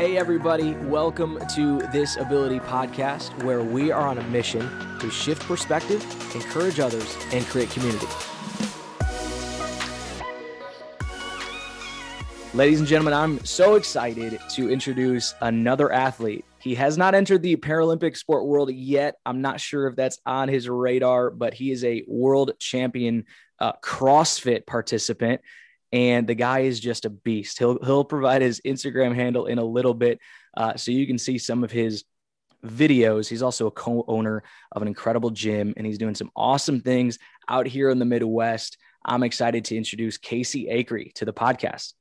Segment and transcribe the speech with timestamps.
[0.00, 4.66] Hey, everybody, welcome to this Ability Podcast, where we are on a mission
[4.98, 6.02] to shift perspective,
[6.34, 8.06] encourage others, and create community.
[12.54, 16.46] Ladies and gentlemen, I'm so excited to introduce another athlete.
[16.60, 19.16] He has not entered the Paralympic sport world yet.
[19.26, 23.26] I'm not sure if that's on his radar, but he is a world champion
[23.58, 25.42] uh, CrossFit participant
[25.92, 27.58] and the guy is just a beast.
[27.58, 30.18] He'll he'll provide his Instagram handle in a little bit,
[30.56, 32.04] uh, so you can see some of his
[32.64, 33.28] videos.
[33.28, 37.66] He's also a co-owner of an incredible gym, and he's doing some awesome things out
[37.66, 38.78] here in the Midwest.
[39.04, 41.94] I'm excited to introduce Casey Acree to the podcast.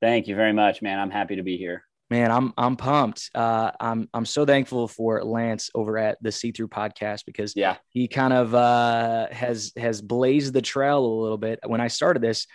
[0.00, 0.98] Thank you very much, man.
[0.98, 1.84] I'm happy to be here.
[2.08, 3.30] Man, I'm I'm pumped.
[3.34, 7.78] Uh, I'm I'm so thankful for Lance over at the See Through podcast because yeah,
[7.88, 11.58] he kind of uh, has has blazed the trail a little bit.
[11.66, 12.46] When I started this,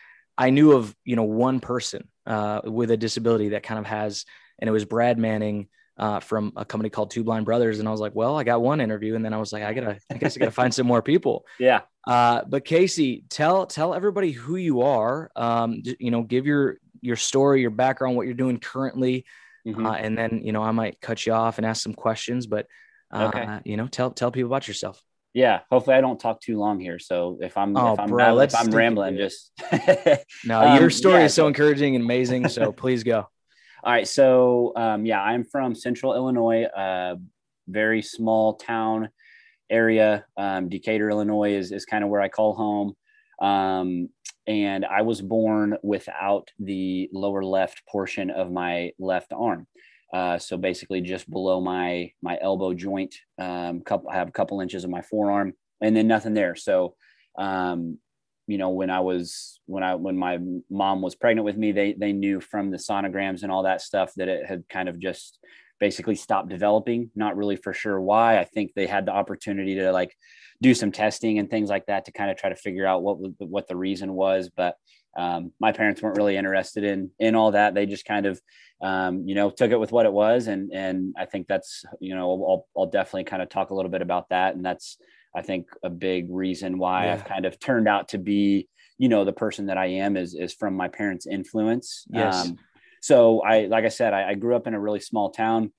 [0.41, 4.25] I knew of you know one person uh, with a disability that kind of has,
[4.57, 7.91] and it was Brad Manning uh, from a company called Two Blind Brothers, and I
[7.91, 10.17] was like, well, I got one interview, and then I was like, I gotta, I
[10.17, 11.45] guess I gotta find some more people.
[11.59, 11.81] Yeah.
[12.07, 15.29] Uh, but Casey, tell tell everybody who you are.
[15.35, 19.25] Um, you know, give your your story, your background, what you're doing currently,
[19.67, 19.85] mm-hmm.
[19.85, 22.65] Uh, and then you know I might cut you off and ask some questions, but
[23.11, 23.59] uh, okay.
[23.63, 26.99] you know, tell tell people about yourself yeah hopefully i don't talk too long here.
[26.99, 29.51] So if i'm oh, if i'm, bro, if I'm rambling just
[30.45, 33.27] no um, your story yeah, is so encouraging and amazing so please go.
[33.83, 37.15] All right so um, yeah i'm from central illinois uh,
[37.67, 39.09] very small town
[39.69, 40.25] area.
[40.35, 42.95] Um, decatur illinois is, is kind of where i call home.
[43.41, 44.09] Um,
[44.47, 49.67] and i was born without the lower left portion of my left arm
[50.13, 53.15] uh, so basically just below my my elbow joint.
[53.39, 56.55] Um, couple, I have a couple inches of my forearm, and then nothing there.
[56.55, 56.95] So,
[57.37, 57.97] um,
[58.47, 61.93] you know, when I was when I when my mom was pregnant with me, they
[61.93, 65.39] they knew from the sonograms and all that stuff that it had kind of just
[65.79, 67.09] basically stopped developing.
[67.15, 68.37] Not really for sure why.
[68.37, 70.13] I think they had the opportunity to like
[70.61, 73.17] do some testing and things like that to kind of try to figure out what
[73.39, 74.75] what the reason was, but
[75.17, 77.73] um, my parents weren't really interested in in all that.
[77.73, 78.41] They just kind of,
[78.81, 82.15] um, you know, took it with what it was, and and I think that's you
[82.15, 84.97] know I'll, I'll definitely kind of talk a little bit about that, and that's
[85.35, 87.13] I think a big reason why yeah.
[87.13, 90.33] I've kind of turned out to be you know the person that I am is
[90.33, 92.05] is from my parents' influence.
[92.09, 92.47] Yes.
[92.47, 92.57] Um,
[93.01, 95.73] so I like I said I, I, grew up in a really small town.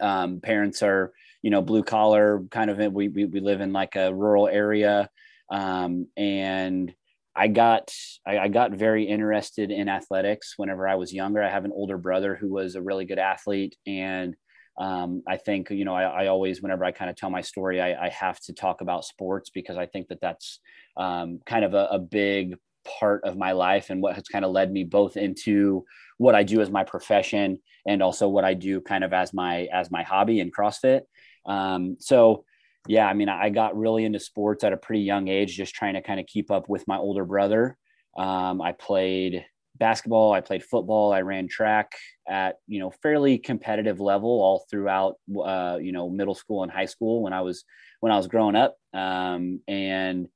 [0.00, 1.12] Um, parents are
[1.42, 5.10] you know blue collar kind of we, we we live in like a rural area
[5.50, 6.94] um, and
[7.36, 7.92] I got
[8.26, 11.42] I, I, got very interested in athletics whenever I was younger.
[11.42, 14.34] I have an older brother who was a really good athlete, and
[14.78, 17.80] um, I think you know I, I, always whenever I kind of tell my story,
[17.80, 20.60] I, I, have to talk about sports because I think that that's
[20.96, 22.56] um, kind of a, a, big
[23.00, 25.84] part of my life and what has kind of led me both into
[26.18, 29.68] what I do as my profession and also what I do kind of as my
[29.72, 31.02] as my hobby in CrossFit.
[31.46, 32.44] Um, so
[32.88, 35.94] yeah, I mean, I got really into sports at a pretty young age, just trying
[35.94, 37.76] to kind of keep up with my older brother.
[38.16, 39.44] Um, I played
[39.78, 41.92] basketball, I played football, I ran track
[42.28, 46.86] at you know fairly competitive level all throughout uh, you know middle school and high
[46.86, 47.64] school when I was
[48.00, 48.76] when I was growing up.
[48.94, 50.28] Um, and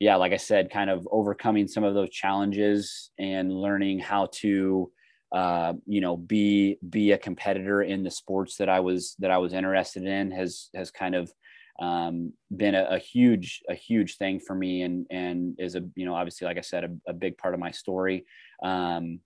[0.00, 4.90] yeah, like I said, kind of overcoming some of those challenges and learning how to
[5.32, 9.38] uh, you know be be a competitor in the sports that I was that I
[9.38, 11.32] was interested in has has kind of
[11.80, 16.06] um, been a, a, huge a huge thing for me and and is a you
[16.06, 18.26] know obviously like I said a, a big part of my story.
[18.62, 19.20] Um,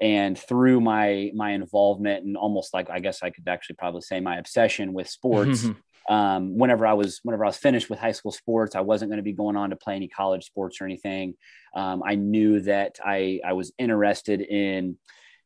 [0.00, 4.20] and through my my involvement and almost like I guess I could actually probably say
[4.20, 5.66] my obsession with sports.
[6.08, 9.18] um, whenever I was whenever I was finished with high school sports, I wasn't going
[9.18, 11.34] to be going on to play any college sports or anything.
[11.74, 14.96] Um, I knew that I I was interested in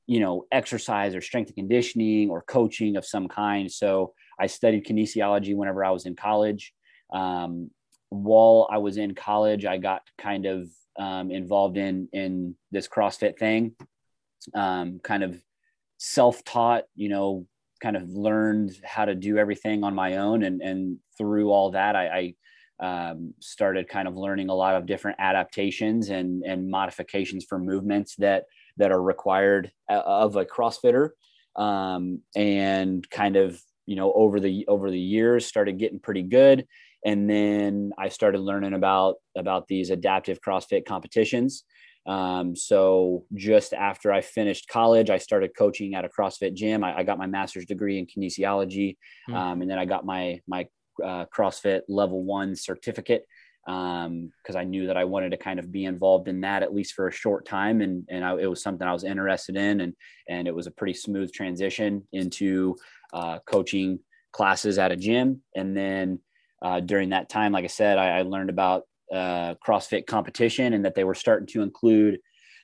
[0.06, 3.70] you know exercise or strength and conditioning or coaching of some kind.
[3.70, 6.72] So I studied kinesiology whenever I was in college.
[7.14, 7.70] Um,
[8.08, 13.38] while I was in college, I got kind of um, involved in in this CrossFit
[13.38, 13.76] thing.
[14.54, 15.40] Um, kind of
[15.98, 17.46] self-taught, you know,
[17.80, 21.94] kind of learned how to do everything on my own, and and through all that,
[21.94, 22.34] I,
[22.80, 27.58] I um, started kind of learning a lot of different adaptations and and modifications for
[27.60, 28.44] movements that
[28.78, 31.10] that are required uh, of a CrossFitter,
[31.54, 36.66] um, and kind of you know over the over the years started getting pretty good.
[37.04, 41.64] And then i started learning about about these adaptive crossfit competitions.
[42.04, 46.82] Um, so just after i finished college i started coaching at a crossfit gym.
[46.82, 48.96] I, I got my master's degree in kinesiology
[49.30, 49.34] mm-hmm.
[49.34, 50.66] um, and then i got my my
[51.02, 53.24] uh, crossfit level one certificate
[53.66, 56.74] um, because I knew that I wanted to kind of be involved in that at
[56.74, 59.80] least for a short time, and and I, it was something I was interested in,
[59.80, 59.94] and
[60.28, 62.76] and it was a pretty smooth transition into
[63.12, 64.00] uh, coaching
[64.32, 66.18] classes at a gym, and then
[66.62, 70.84] uh, during that time, like I said, I, I learned about uh, CrossFit competition and
[70.84, 72.18] that they were starting to include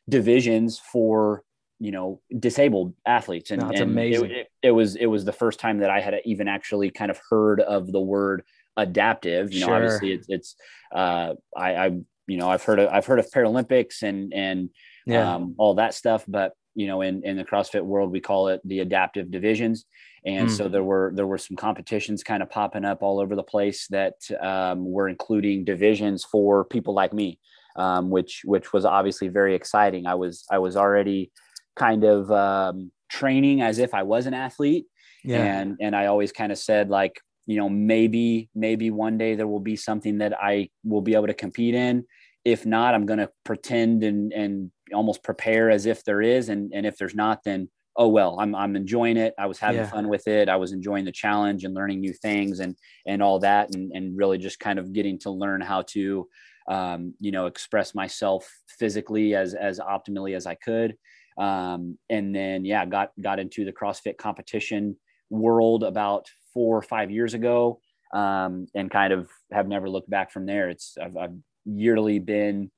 [0.09, 1.43] divisions for
[1.81, 4.31] you know disabled athletes and, That's and amazing.
[4.31, 7.11] It, it, it, was it was the first time that i had even actually kind
[7.11, 8.43] of heard of the word
[8.77, 9.75] adaptive you know Sure.
[9.77, 10.57] obviously it's, it's
[10.95, 11.87] uh i i
[12.27, 14.71] you know i've heard of i've heard of paralympics and and
[15.07, 15.35] Yeah.
[15.35, 18.61] um, all that stuff but you know in in the crossfit world we call it
[18.65, 19.85] the adaptive divisions
[20.25, 20.57] and Mm.
[20.57, 23.81] so there were there were some competitions kind of popping up all over the place
[23.89, 27.39] that um, were including divisions for people like me
[27.77, 31.33] um, which which was obviously very exciting i was i was already
[31.75, 34.87] kind of um, training as if i was an athlete
[35.25, 35.43] yeah.
[35.43, 39.49] and and i always kind of said like you know maybe maybe one day there
[39.49, 42.05] will be something that i will be able to compete in
[42.45, 46.73] if not i'm going to pretend and and almost prepare as if there is and
[46.75, 49.35] and if there's not then oh well i'm i'm enjoying it.
[49.39, 49.91] I was having Yeah.
[49.91, 50.49] fun with it.
[50.49, 52.77] I was enjoying the challenge and learning new things and
[53.07, 56.29] and all that and and really just kind of getting to learn how to
[56.69, 58.49] um, you know express myself
[58.79, 60.97] physically as as optimally as i could.
[61.39, 64.97] Um, and then yeah got got into the crossfit competition
[65.31, 67.81] world about four or five years ago
[68.13, 70.69] um, and kind of have never looked back from there.
[70.69, 72.71] It's i've, I've yearly been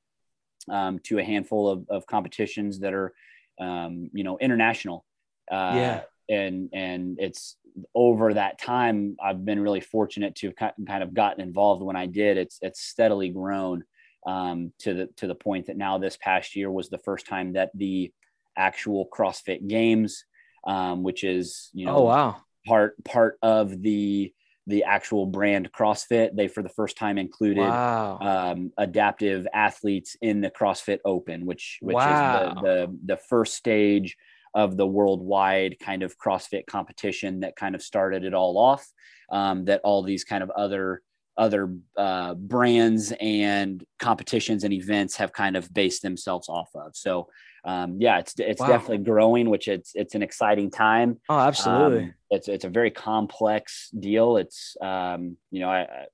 [0.69, 3.13] um, to a handful of, of competitions that are
[3.61, 5.05] um, you know international
[5.51, 6.03] uh, Yeah.
[6.29, 7.57] and and it's
[7.95, 12.07] over that time i've been really fortunate to have kind of gotten involved when i
[12.07, 13.85] did it's it's steadily grown
[14.27, 17.55] um, to the to the point that now this past year was the first time
[17.55, 18.13] that the
[18.57, 20.25] actual CrossFit Games,
[20.67, 22.37] um, which is you know oh wow.
[22.67, 24.33] part part of the
[24.67, 28.19] the actual brand CrossFit, they for the first time included Wow.
[28.21, 32.13] um, adaptive athletes in the CrossFit Open, which which Wow.
[32.13, 34.17] is the, the the first stage
[34.55, 38.87] of the worldwide kind of CrossFit competition that kind of started it all off.
[39.31, 41.03] Um, that all these kind of other
[41.37, 46.95] other uh, brands and competitions and events have kind of based themselves off of.
[46.95, 47.29] So
[47.65, 48.69] um, yeah, it's it's Wow.
[48.69, 51.21] definitely growing, which it's it's an exciting time.
[51.29, 52.03] oh, absolutely.
[52.05, 54.37] Um, it's it's a very complex deal.
[54.37, 56.07] It's um, you know I, I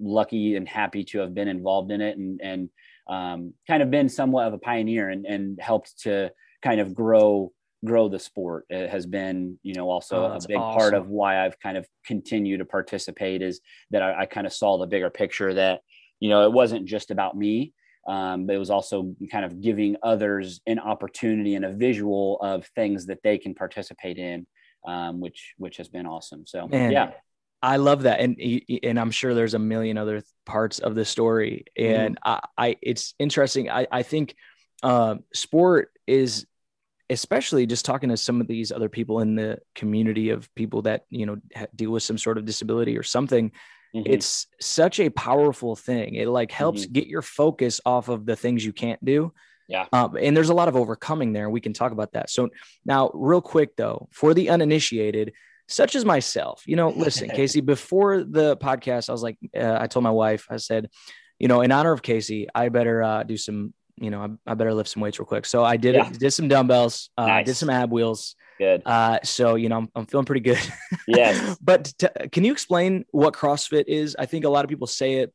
[0.00, 2.68] lucky and happy to have been involved in it and and
[3.08, 6.30] um, kind of been somewhat of a pioneer and and helped to
[6.62, 7.52] kind of grow
[7.84, 8.66] grow the sport.
[8.68, 11.86] It has been you know also Oh, a big part of why I've kind of
[12.06, 13.60] continued to participate is
[13.90, 15.80] that I, I kind of saw the bigger picture that
[16.20, 17.72] you know it wasn't just about me.
[18.06, 22.66] Um, but it was also kind of giving others an opportunity and a visual of
[22.74, 24.46] things that they can participate in
[24.86, 26.46] um, which which has been awesome.
[26.46, 27.12] So Man, yeah,
[27.62, 28.40] I love that, and
[28.82, 33.14] and I'm sure there's a million other parts of the story, and I, I it's
[33.18, 33.70] interesting.
[33.70, 34.34] I I think
[34.82, 36.46] um, sport is,
[37.08, 41.04] especially just talking to some of these other people in the community of people that
[41.10, 41.36] you know
[41.74, 43.52] deal with some sort of disability or something.
[43.94, 44.02] Mhm.
[44.06, 46.14] It's such a powerful thing.
[46.14, 49.32] It like helps get your focus off of the things you can't do.
[49.68, 49.86] Yeah.
[49.92, 51.48] Um, and there's a lot of overcoming there.
[51.48, 52.30] We can talk about that.
[52.30, 52.48] So
[52.84, 55.32] now, real quick though, for the uninitiated,
[55.68, 59.86] such as myself, you know, listen, Casey, before the podcast, I was like, uh, I
[59.86, 60.88] told my wife, I said,
[61.38, 64.54] you know, in honor of Casey, I better uh, do some, you know, I, I
[64.54, 65.46] better lift some weights real quick.
[65.46, 66.08] So I did Yeah.
[66.08, 68.34] it, did some dumbbells, uh, did some ab wheels.
[68.60, 68.82] Good.
[68.86, 70.60] Uh, so, you know, I'm, I'm feeling pretty good.
[71.08, 71.56] Yes.
[71.62, 74.14] but t- can you explain what CrossFit is?
[74.18, 75.34] I think a lot of people say it,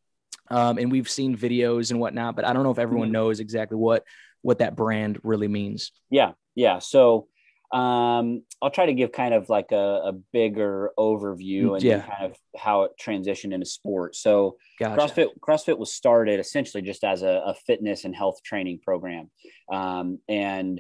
[0.49, 3.13] um, and we've seen videos and whatnot, but I don't know if everyone Mhm.
[3.13, 4.03] knows exactly what
[4.43, 5.91] what that brand really means.
[6.11, 6.77] Yeah, yeah.
[6.77, 7.27] So
[7.73, 12.01] um, I'll try to give kind of like a, a bigger overview and Yeah.
[12.01, 14.15] kind of how it transitioned into sport.
[14.15, 14.95] So Gotcha.
[15.01, 19.31] CrossFit CrossFit was started essentially just as a, a fitness and health training program,
[19.71, 20.79] um, and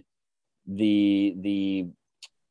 [0.67, 1.87] the the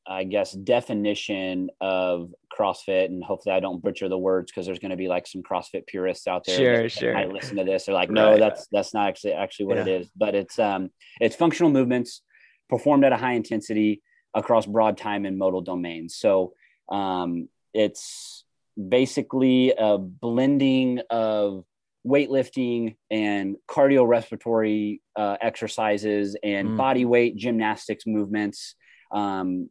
[0.06, 4.90] I guess definition of CrossFit, and hopefully I don't butcher the words because there's going
[4.90, 6.56] to be like some CrossFit purists out there.
[6.56, 7.14] Sure, that sure.
[7.14, 7.87] Might listen to this.
[7.87, 8.38] They're like, no, Right.
[8.40, 9.94] that's that's not actually actually what it Yeah.
[10.00, 10.11] is.
[10.16, 12.23] But it's um it's functional movements
[12.68, 14.02] performed at a high intensity
[14.34, 16.16] across broad time and modal domains.
[16.16, 16.54] So
[16.90, 18.44] um, it's
[18.88, 21.64] basically a blending of
[22.06, 26.76] weightlifting and cardiorespiratory uh, exercises and Mm.
[26.76, 28.75] body weight gymnastics movements
[29.12, 29.70] um,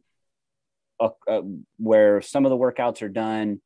[1.04, 1.42] uh, uh,
[1.76, 3.60] where some of the workouts are done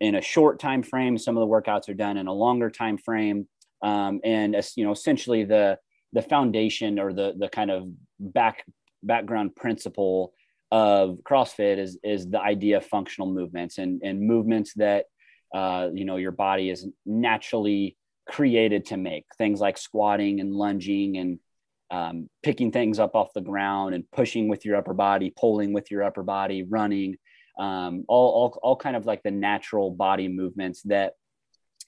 [0.00, 2.98] in a short time frame some of the workouts are done in a longer time
[2.98, 3.48] frame.
[3.82, 5.78] Um, and as you know essentially the
[6.12, 8.64] the foundation or the the kind of back
[9.02, 10.32] background principle
[10.70, 15.06] of CrossFit is is the idea of functional movements and and movements that
[15.54, 17.96] uh, you know your body is naturally
[18.28, 19.26] created to make.
[19.36, 21.38] Things like squatting and lunging and
[21.92, 25.90] um, picking things up off the ground and pushing with your upper body, pulling with
[25.90, 27.16] your upper body, running,
[27.58, 31.12] um, all, all, all kind of like the natural body movements that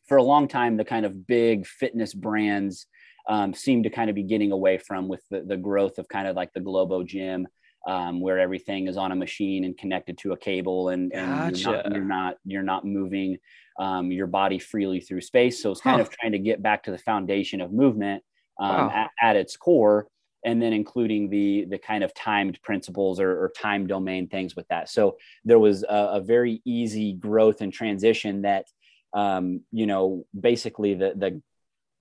[0.07, 2.87] for a long time, the kind of big fitness brands
[3.31, 6.29] um, seem to kind of be getting away from with the, the growth of kind
[6.29, 7.49] of like the Globo gym,
[7.89, 11.63] um, where everything is on a machine and connected to a cable and, and gotcha.
[11.63, 13.39] you're, not, you're, not, you're not moving
[13.79, 15.63] um, your body freely through space.
[15.63, 16.03] So it's kind huh.
[16.03, 18.23] of trying to get back to the foundation of movement
[18.61, 18.91] um, wow.
[18.95, 20.07] at, at, its core
[20.45, 24.67] and then including the the kind of timed principles or, or time domain things with
[24.69, 28.67] that so there was a, a very easy growth and transition that
[29.13, 31.43] um, you know basically the the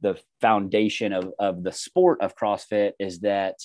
[0.02, 3.56] the foundation of of the sport of CrossFit is that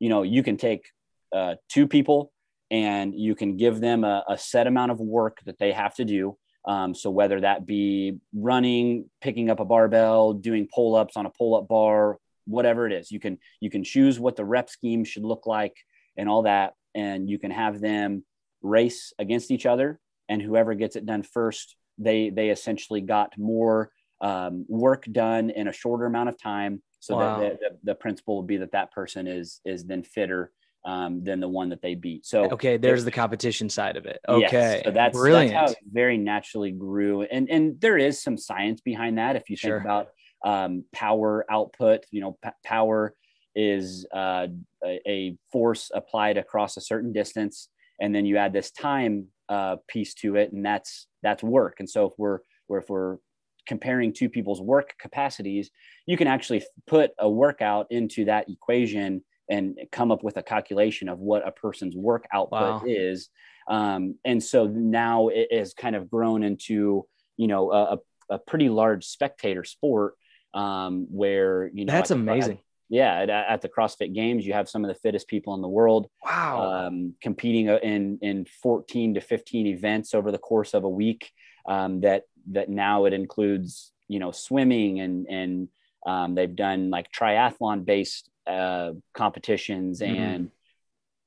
[0.00, 0.86] you know you can take
[1.32, 2.32] uh, two people
[2.70, 6.06] and you can give them a, a, set amount of work that they have to
[6.06, 6.38] do.
[6.66, 11.30] Um, so whether that be running, picking up a barbell, doing pull ups on a
[11.30, 15.04] pull up bar, whatever it is, you can you can choose what the rep scheme
[15.04, 15.76] should look like
[16.16, 18.24] and all that, and you can have them
[18.62, 23.90] race against each other, and whoever gets it done first, they they essentially got more
[24.20, 27.40] um, work done in a shorter amount of time so wow.
[27.40, 30.52] that the, the, the, principle would be that that person is is then fitter
[30.84, 32.24] um, than the one that they beat.
[32.24, 34.20] So okay there's the competition side of it.
[34.28, 37.22] Okay yes, so that's brilliant that's how it very naturally grew.
[37.22, 39.78] And and there is some science behind that if you think sure.
[39.78, 40.08] about
[40.44, 43.14] um, power output you know p- power
[43.54, 44.46] is uh,
[44.84, 47.68] a, a force applied across a certain distance
[48.00, 51.88] and then you add this time uh, piece to it and that's that's work and
[51.88, 52.38] so if we're
[52.70, 53.18] if we're
[53.66, 55.70] comparing two people's work capacities,
[56.06, 61.08] you can actually put a workout into that equation and come up with a calculation
[61.08, 62.82] of what a person's work output wow.
[62.86, 63.28] is.
[63.68, 67.06] Um, and so now it has kind of grown into,
[67.36, 67.98] you know, a,
[68.30, 70.14] a pretty large spectator sport
[70.54, 72.58] um, where, you know, that's amazing.
[72.58, 75.62] At, yeah, at, at, the CrossFit Games, you have some of the fittest people in
[75.62, 76.08] the world.
[76.24, 76.86] Wow.
[76.86, 81.30] Um, competing in in 14 to 15 events over the course of a week.
[81.66, 85.68] Um, that that now it includes you know swimming and and
[86.04, 90.20] um, they've done like triathlon based uh, competitions mm-hmm.
[90.20, 90.50] and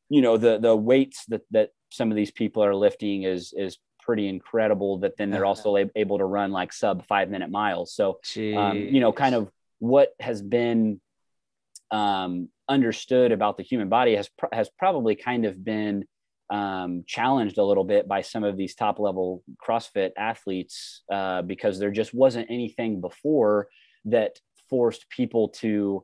[0.09, 3.77] you know the the weights that that some of these people are lifting is is
[4.05, 7.93] pretty incredible that then they're also able to run like sub five minute miles.
[7.93, 8.19] So
[8.55, 11.01] um, you know kind of what has been
[11.91, 16.05] um, understood about the human body has pr- has probably kind of been
[16.49, 21.79] um, challenged a little bit by some of these top level CrossFit athletes uh, because
[21.79, 23.67] there just wasn't anything before
[24.05, 26.03] that forced people to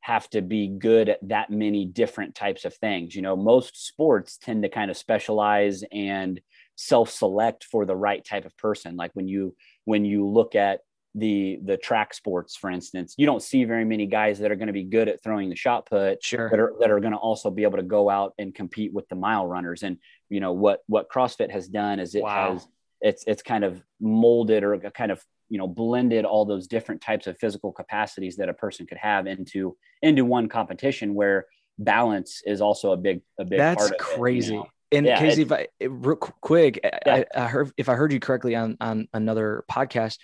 [0.00, 3.14] have to be good at that many different types of things.
[3.14, 6.40] You know, most sports tend to kind of specialize and
[6.76, 8.96] self-select for the right type of person.
[8.96, 9.54] Like when you
[9.84, 10.80] when you look at
[11.14, 14.66] the the track sports for instance you don't see very many guys that are going
[14.66, 17.18] to be good at throwing the shot put sure that are that are going to
[17.18, 19.96] also be able to go out and compete with the mile runners and
[20.28, 22.54] you know what what crossfit has done is it wow.
[22.54, 22.66] has
[23.00, 27.28] it's it's kind of molded or kind of you know blended all those different types
[27.28, 31.46] of physical capacities that a person could have into into one competition where
[31.78, 34.68] balance is also a big a big that's crazy it, you know?
[34.94, 36.98] And yeah, Casey, if I real quick, yeah.
[37.06, 40.18] I, I, heard if I heard you correctly on on another podcast,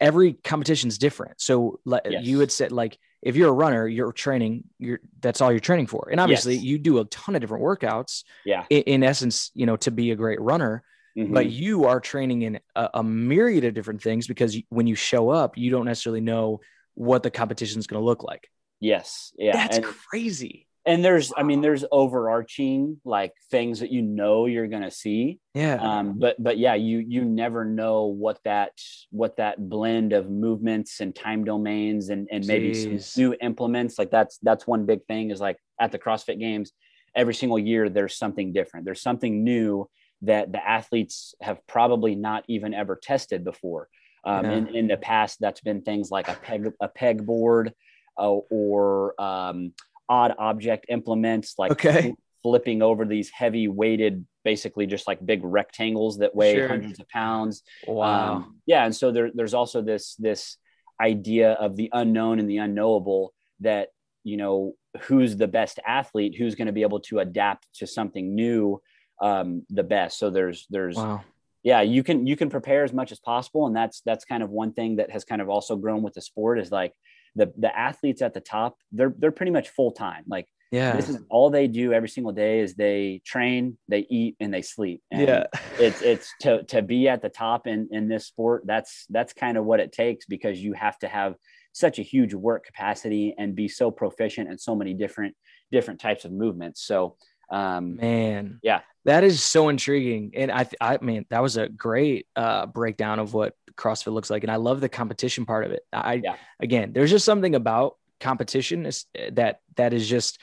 [0.00, 1.40] every competition is different.
[1.40, 2.24] So yes.
[2.24, 5.86] you had said like if you're a runner, you're training, you're that's all you're training
[5.86, 6.08] for.
[6.10, 6.64] And obviously yes.
[6.64, 8.22] you do a ton of different workouts.
[8.44, 8.64] Yeah.
[8.68, 10.82] In, in essence, you know, to be a great runner.
[11.16, 11.32] Mm-hmm.
[11.32, 15.30] But you are training in a, a, myriad of different things because when you show
[15.30, 16.60] up, you don't necessarily know
[16.94, 18.50] what the competition is going to look like.
[18.80, 19.32] Yes.
[19.38, 19.52] Yeah.
[19.52, 24.66] That's and, crazy and there's i mean there's overarching like things that you know you're
[24.66, 25.38] going to see.
[25.54, 25.76] Yeah.
[25.76, 28.72] Um but but yeah you you never know what that
[29.10, 33.02] what that blend of movements and time domains and and maybe Jeez.
[33.02, 36.72] some new implements like that's that's one big thing is like at the crossfit games
[37.14, 38.84] every single year there's something different.
[38.84, 39.88] There's something new
[40.22, 43.88] that the athletes have probably not even ever tested before.
[44.26, 44.52] Um, yeah.
[44.52, 47.74] in, in the past that's been things like a peg a peg board
[48.18, 49.74] uh, or um,
[50.08, 52.14] odd object implements like okay.
[52.42, 56.68] flipping over these heavy weighted basically just like big rectangles that weigh sure.
[56.68, 60.58] hundreds of pounds wow um, yeah and so there, there's also this this
[61.00, 63.88] idea of the unknown and the unknowable that
[64.22, 68.34] you know who's the best athlete who's going to be able to adapt to something
[68.34, 68.80] new
[69.20, 71.22] um, the best so there's there's wow.
[71.62, 74.50] yeah you can you can prepare as much as possible and that's that's kind of
[74.50, 76.92] one thing that has kind of also grown with the sport is like
[77.34, 80.96] the the athletes at the top they're they're pretty much full time like Yeah.
[80.96, 84.62] This is all they do every single day is they train, they eat, and they
[84.62, 85.02] sleep.
[85.12, 85.44] And yeah.
[85.78, 88.64] it's it's to to be at the top in in this sport.
[88.66, 91.36] That's that's kind of what it takes because you have to have
[91.72, 95.36] such a huge work capacity and be so proficient in so many different
[95.70, 96.82] different types of movements.
[96.82, 97.16] So
[97.50, 102.26] um man yeah that is so intriguing and i i mean that was a great
[102.36, 105.82] uh breakdown of what crossfit looks like and i love the competition part of it
[105.92, 106.36] i yeah.
[106.60, 110.38] again there's just something about competition is that that is just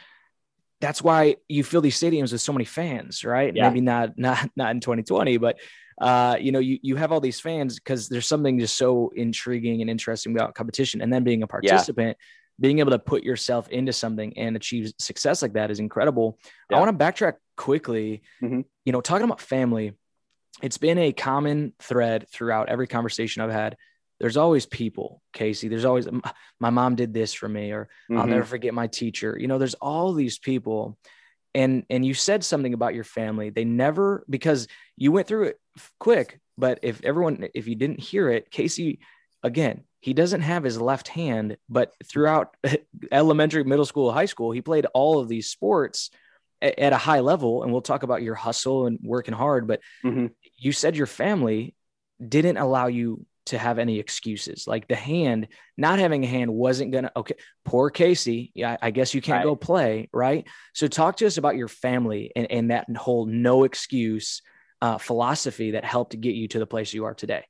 [0.81, 3.55] that's why you fill these stadiums with so many fans, right?
[3.55, 3.70] Yeah.
[3.70, 5.60] Maybe not not not in 2020, but
[6.01, 9.81] uh, you know, you you have all these fans because there's something just so intriguing
[9.81, 12.17] and interesting about competition, and then being a participant.
[12.20, 12.25] Yeah.
[12.62, 16.38] Being able to put yourself into something and achieve success like that is incredible.
[16.70, 16.77] Yeah.
[16.77, 18.22] I want to backtrack quickly.
[18.41, 18.62] Mm-hmm.
[18.86, 19.94] You know, talking about family,
[20.62, 23.75] it's been a common thread throughout every conversation I've had
[24.22, 25.68] there's always people, Casey.
[25.68, 26.08] There's always
[26.60, 28.20] my mom did this for me, or mm-hmm.
[28.20, 29.36] I'll never forget my teacher.
[29.38, 30.96] You know, there's all these people.
[31.56, 33.50] And and you said something about your family.
[33.50, 35.60] They never because you went through it
[36.00, 39.00] quick, but if everyone if you didn't hear it, Casey
[39.41, 42.58] again, he doesn't have his left hand, but throughout
[43.12, 46.10] elementary, middle school, high school, he played all of these sports
[46.62, 47.63] at, a high level.
[47.63, 50.27] And we'll talk about your hustle and working hard, but mm-hmm.
[50.58, 51.75] you said your family
[52.27, 54.67] didn't allow you to have any excuses.
[54.67, 58.51] Like the hand, not having a hand wasn't going to, okay, poor Casey.
[58.55, 59.50] Yeah, I guess you can't right.
[59.50, 60.10] go play.
[60.12, 60.48] Right.
[60.74, 64.41] So talk to us about your family and, and that whole no excuse
[64.81, 67.46] uh, philosophy that helped get you to the place you are today.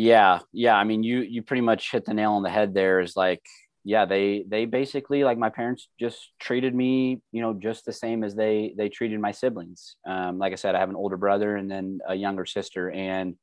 [0.00, 0.38] Yeah.
[0.52, 0.76] Yeah.
[0.76, 3.42] I mean, you, you pretty much hit the nail on the head there is like,
[3.84, 8.24] yeah, they, they basically like my parents just treated me, you know, just the same
[8.24, 9.96] as they, they treated my siblings.
[10.08, 13.36] Um, like I said, I have an older brother and then a younger sister and,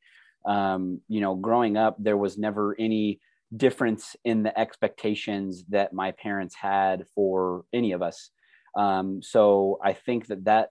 [0.47, 3.19] um, you know, growing up, there was never any
[3.55, 8.31] difference in the expectations that my parents had for any of us.
[8.75, 10.69] Um, so I think that that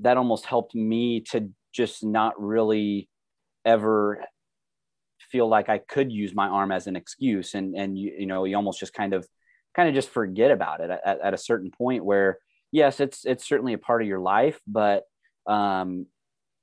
[0.00, 3.10] that almost helped me to just not really
[3.64, 4.24] ever
[5.36, 8.44] feel like I could use my arm as an excuse, and and you you know
[8.44, 9.26] you almost just kind of
[9.74, 12.38] kind of just forget about it at, at a certain point where
[12.72, 15.04] yes, it's it's certainly a part of your life, but
[15.46, 16.06] um,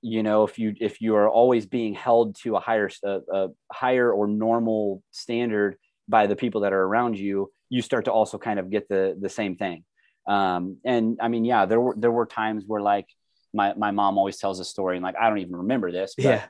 [0.01, 3.47] you know if you if you are always being held to a higher a, a,
[3.71, 5.77] higher or normal standard
[6.09, 9.15] by the people that are around you you start to also kind of get the
[9.19, 9.83] the same thing.
[10.27, 13.07] Um, and i mean yeah there were there were times where like
[13.53, 16.23] my my mom always tells a story and like i don't even remember this but
[16.23, 16.45] yeah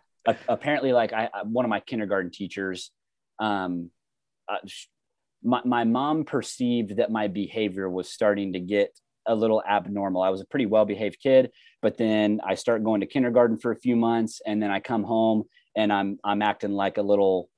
[0.48, 2.92] apparently like i one of my kindergarten teachers
[3.40, 3.90] um
[4.50, 4.58] uh,
[5.44, 10.22] my, my mom perceived that my behavior was starting to get a little abnormal.
[10.22, 13.72] I was a pretty well behaved kid, but then I start going to kindergarten for
[13.72, 15.44] a few months, and then I come home
[15.76, 17.50] and I'm I'm acting like a little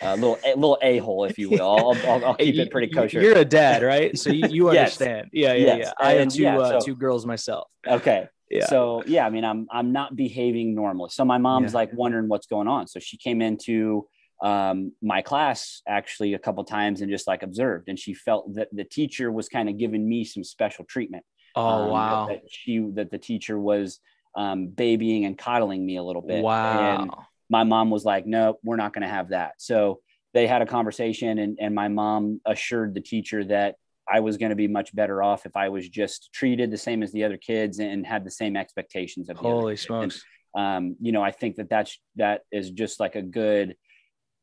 [0.00, 1.68] a little a little a hole, if you will.
[1.68, 3.20] I'll, I'll, I'll keep it pretty kosher.
[3.20, 4.16] You're a dad, right?
[4.18, 5.28] So you, you understand.
[5.32, 5.78] Yeah, yeah, yes.
[6.00, 6.06] yeah.
[6.06, 7.68] I had two yeah, uh, two girls myself.
[7.86, 8.28] Okay.
[8.50, 8.66] Yeah.
[8.66, 11.10] So yeah, I mean, I'm I'm not behaving normally.
[11.10, 11.78] So my mom's yeah.
[11.78, 12.86] like wondering what's going on.
[12.86, 14.06] So she came into
[14.42, 18.68] um, my class actually a couple times and just like observed, and she felt that
[18.72, 21.24] the teacher was kind of giving me some special treatment.
[21.54, 22.26] Oh um, wow!
[22.28, 24.00] That, she that the teacher was
[24.36, 26.42] um, babying and coddling me a little bit.
[26.42, 27.02] Wow!
[27.02, 27.10] And
[27.50, 30.00] my mom was like, "No, we're not going to have that." So
[30.34, 33.76] they had a conversation, and and my mom assured the teacher that
[34.10, 37.02] I was going to be much better off if I was just treated the same
[37.02, 39.36] as the other kids and had the same expectations of.
[39.36, 40.24] Holy smokes!
[40.54, 43.76] And, um, you know, I think that that's that is just like a good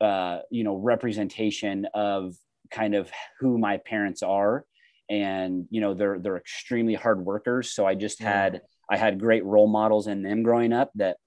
[0.01, 2.36] uh, you know representation of
[2.71, 4.65] kind of who my parents are
[5.10, 9.45] and you know they're they're extremely hard workers so i just had i had great
[9.45, 11.17] role models in them growing up that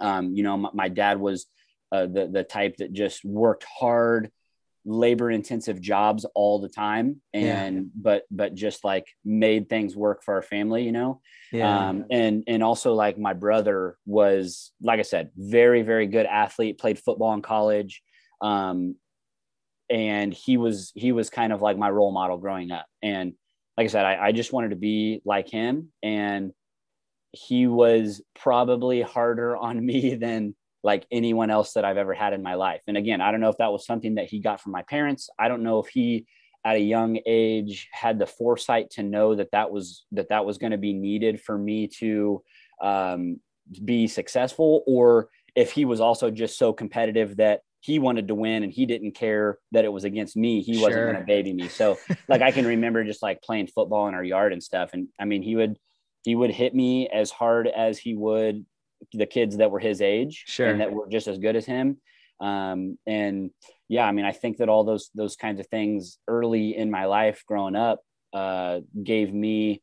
[0.00, 1.46] um, you know my, my dad was
[1.90, 4.30] uh, the the type that just worked hard
[4.84, 7.82] labor intensive jobs all the time and yeah.
[7.94, 11.20] but but just like made things work for our family you know
[11.52, 11.88] yeah.
[11.88, 16.78] um and and also like my brother was like i said very very good athlete
[16.78, 18.02] played football in college
[18.40, 18.94] um
[19.90, 23.32] and he was he was kind of like my role model growing up and
[23.76, 26.52] like i said i, I just wanted to be like him and
[27.32, 32.42] he was probably harder on me than like anyone else that I've ever had in
[32.42, 32.82] my life.
[32.86, 35.28] And again, I don't know if that was something that he got from my parents.
[35.38, 36.26] I don't know if he
[36.64, 40.58] at a young age had the foresight to know that that was that that was
[40.58, 42.42] going to be needed for me to
[42.82, 43.40] um,
[43.84, 48.62] be successful or if he was also just so competitive that he wanted to win
[48.64, 51.68] and he didn't care that it was against me he wasn't going to baby me
[51.68, 51.96] so
[52.28, 55.24] like i can remember just like playing football in our yard and stuff and i
[55.24, 55.78] mean he would
[56.24, 58.64] he would hit me as hard as he would
[59.12, 60.68] the kids that were his age sure.
[60.68, 61.98] and that were just as good as him.
[62.40, 63.50] Um, and
[63.88, 67.06] yeah, I mean, I think that all those those kinds of things early in my
[67.06, 68.00] life growing up
[68.32, 69.82] uh, gave me,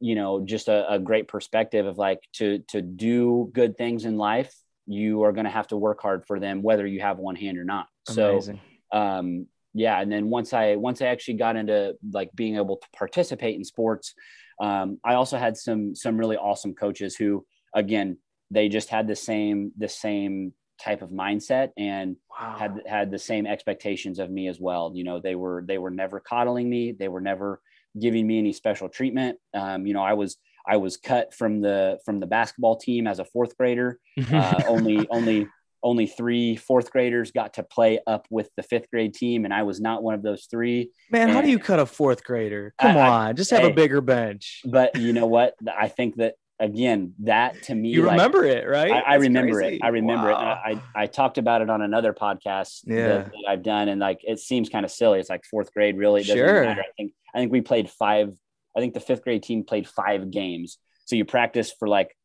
[0.00, 4.16] you know, just a, a great perspective of like to to do good things in
[4.16, 4.54] life,
[4.86, 7.58] you are going to have to work hard for them, whether you have one hand
[7.58, 7.86] or not.
[8.08, 8.60] Amazing.
[8.92, 10.00] So, um, yeah.
[10.00, 13.64] And then once I once I actually got into like being able to participate in
[13.64, 14.14] sports,
[14.60, 18.18] um, I also had some some really awesome coaches who, again,
[18.50, 22.56] they just had the same the same type of mindset and wow.
[22.58, 24.92] had had the same expectations of me as well.
[24.94, 26.92] You know, they were they were never coddling me.
[26.92, 27.60] They were never
[27.98, 29.38] giving me any special treatment.
[29.54, 33.18] Um, you know, I was I was cut from the from the basketball team as
[33.18, 33.98] a fourth grader.
[34.32, 35.48] Uh, only only
[35.82, 39.62] only three fourth graders got to play up with the fifth grade team, and I
[39.64, 40.90] was not one of those three.
[41.10, 42.74] Man, and how do you cut a fourth grader?
[42.80, 44.62] Come I, on, just have I, a bigger bench.
[44.64, 45.54] But you know what?
[45.78, 48.90] I think that again, that to me, you like, remember it, right?
[48.90, 49.76] I, I remember crazy.
[49.76, 49.84] it.
[49.84, 50.60] I remember wow.
[50.66, 50.78] it.
[50.94, 53.08] I, I talked about it on another podcast yeah.
[53.08, 55.20] that, that, I've done, and like it seems kind of silly.
[55.20, 56.22] It's like fourth grade, really.
[56.22, 56.64] It doesn't sure.
[56.64, 56.82] matter.
[56.82, 58.32] I think I think we played five.
[58.76, 60.78] I think the fifth grade team played five games.
[61.06, 62.16] So you practice for like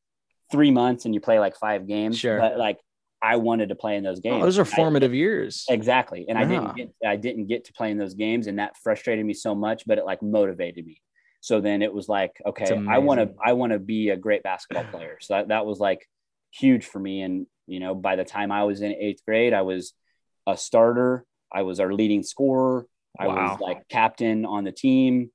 [0.51, 2.17] three months and you play like five games.
[2.17, 2.39] Sure.
[2.39, 2.79] But like
[3.21, 4.41] I wanted to play in those oh, games.
[4.41, 5.65] Oh, those are formative I, years.
[5.69, 6.25] Exactly.
[6.27, 6.45] And yeah.
[6.45, 9.33] I didn't get I didn't get to play in those games and that frustrated me
[9.33, 11.01] so much, but it like motivated me.
[11.41, 14.43] So then it was like, okay, I want to I want to be a great
[14.43, 15.17] basketball player.
[15.21, 16.07] So that, that was like
[16.51, 17.21] huge for me.
[17.21, 19.93] And you know, by the time I was in eighth grade, I was
[20.47, 21.25] a starter.
[21.51, 22.85] I was our leading scorer.
[23.17, 23.51] I wow.
[23.51, 25.31] was like captain on the team.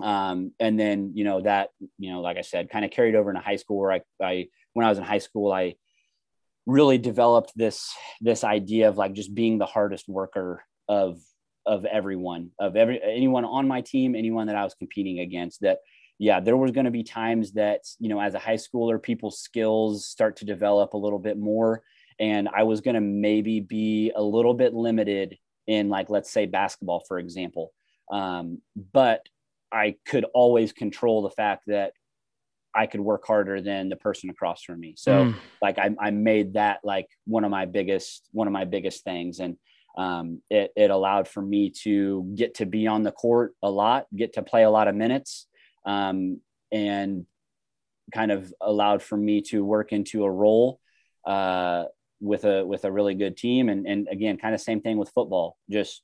[0.00, 3.30] Um, and then you know that you know, like I said, kind of carried over
[3.30, 3.78] into high school.
[3.78, 5.76] Where I, I when I was in high school, I
[6.66, 11.20] really developed this this idea of like just being the hardest worker of
[11.66, 15.60] of everyone, of every anyone on my team, anyone that I was competing against.
[15.62, 15.78] That
[16.18, 19.40] yeah, there was going to be times that you know, as a high schooler, people's
[19.40, 21.82] skills start to develop a little bit more,
[22.18, 26.46] and I was going to maybe be a little bit limited in like let's say
[26.46, 27.72] basketball, for example.
[28.12, 28.60] Um,
[28.92, 29.26] but
[29.72, 31.92] I could always control the fact that
[32.74, 34.94] I could work harder than the person across from me.
[34.96, 35.34] So mm.
[35.62, 39.38] like I, I made that like one of my biggest one of my biggest things,
[39.38, 39.56] and
[39.96, 44.06] um, it, it allowed for me to get to be on the court a lot,
[44.14, 45.46] get to play a lot of minutes,
[45.86, 46.40] um,
[46.72, 47.26] and
[48.12, 50.80] kind of allowed for me to work into a role
[51.26, 51.84] uh,
[52.20, 53.68] with a with a really good team.
[53.68, 55.56] And and again, kind of same thing with football.
[55.70, 56.02] Just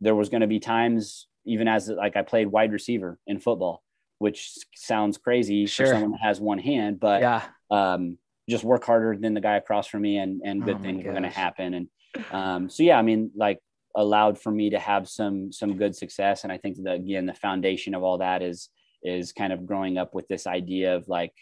[0.00, 3.82] there was going to be times, even as like I played wide receiver in football,
[4.18, 5.86] which sounds crazy sure.
[5.86, 7.42] for someone that has one hand, but yeah.
[7.70, 8.18] Um,
[8.50, 11.12] just work harder than the guy across from me, and and good oh things are
[11.12, 11.74] going to happen.
[11.74, 11.88] And
[12.30, 13.58] um, so yeah, I mean, like
[13.94, 17.34] allowed for me to have some some good success, and I think that again, the
[17.34, 18.68] foundation of all that is
[19.02, 21.34] is kind of growing up with this idea of like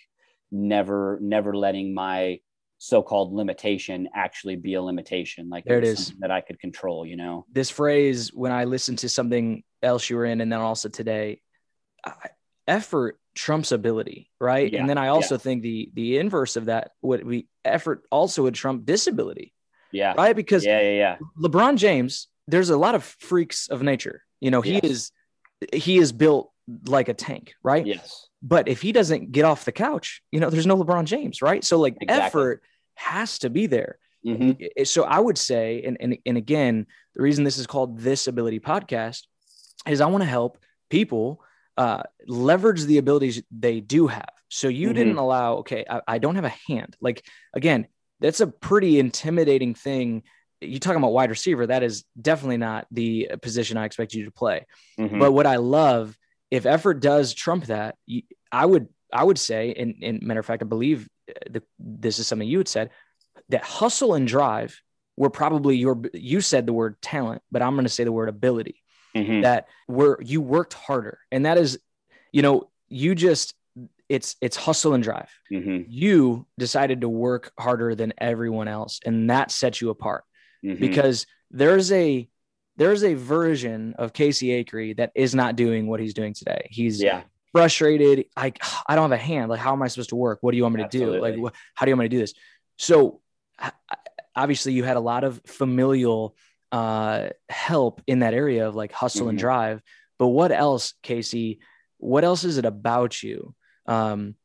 [0.51, 2.41] never never letting my
[2.79, 5.51] so-called limitation actually be a limitation.
[5.51, 6.15] Like there it is.
[6.21, 7.45] that i could control you know?
[7.53, 11.41] This phrase when i listened to something else you were in and then also today
[12.67, 14.73] effort trumps ability right?
[14.73, 15.41] Yeah, and then i also yeah.
[15.41, 19.53] think the the inverse of that would be effort also would trump disability
[19.93, 20.15] yeah.
[20.17, 20.35] Right.
[20.35, 21.17] Because yeah, yeah, yeah.
[21.39, 24.23] LeBron James, there's a lot of freaks of nature.
[24.41, 24.85] You know, he yes.
[24.85, 25.13] is
[25.73, 26.51] he is built
[26.87, 27.87] like a tank, right?
[27.87, 28.29] Yes.
[28.43, 31.63] But if he doesn't get off the couch, you know, there's no LeBron James, right?
[31.63, 32.27] So like exactly.
[32.27, 32.63] effort
[32.95, 33.99] has to be there.
[34.25, 34.85] Mm-hmm.
[34.85, 38.61] So I would say, and, and and again, the reason this is called this ability
[38.61, 39.23] podcast
[39.87, 40.59] is I want to help
[40.91, 41.43] people
[41.77, 44.29] uh, leverage the abilities they do have.
[44.49, 44.97] So you mm-hmm.
[44.97, 46.97] didn't allow, okay, I, I, don't have a hand.
[47.01, 47.25] Like
[47.55, 47.87] again,
[48.21, 50.23] that's a pretty intimidating thing.
[50.61, 54.31] You talking about wide receiver, that is definitely not the position I expect you to
[54.31, 54.67] play.
[54.99, 55.19] Mm-hmm.
[55.19, 56.17] But what I love,
[56.51, 57.97] if effort does trump that,
[58.53, 62.19] I would I would say, and, and matter of fact, I believe uh, the, this
[62.19, 62.91] is something you had said
[63.49, 64.81] that hustle and drive
[65.17, 68.29] were probably your you said the word talent, but I'm going to say the word
[68.29, 68.83] ability.
[69.17, 69.41] Mm-hmm.
[69.41, 71.81] That were you worked harder, and that is,
[72.33, 73.55] you know, you just
[74.11, 75.31] it's it's hustle and drive.
[75.51, 75.85] Mm-hmm.
[75.89, 80.25] You decided to work harder than everyone else, and that sets you apart
[80.65, 80.81] mm-hmm.
[80.81, 82.29] because there's a
[82.77, 86.67] there's a version of Casey Acree that is not doing what he's doing today.
[86.71, 87.23] He's yeah.
[87.53, 88.27] frustrated.
[88.37, 89.49] Like I don't have a hand.
[89.49, 90.39] Like how am I supposed to work?
[90.41, 91.31] What do you want me Absolutely.
[91.31, 91.45] to do?
[91.45, 92.35] Like how do you want me to do this?
[92.79, 93.21] So
[94.35, 96.35] obviously you had a lot of familial
[96.73, 99.31] uh, help in that area of like hustle mm-hmm.
[99.31, 99.83] and drive.
[100.19, 101.61] But what else, Casey?
[101.99, 103.55] What else is it about you
[103.91, 104.37] um,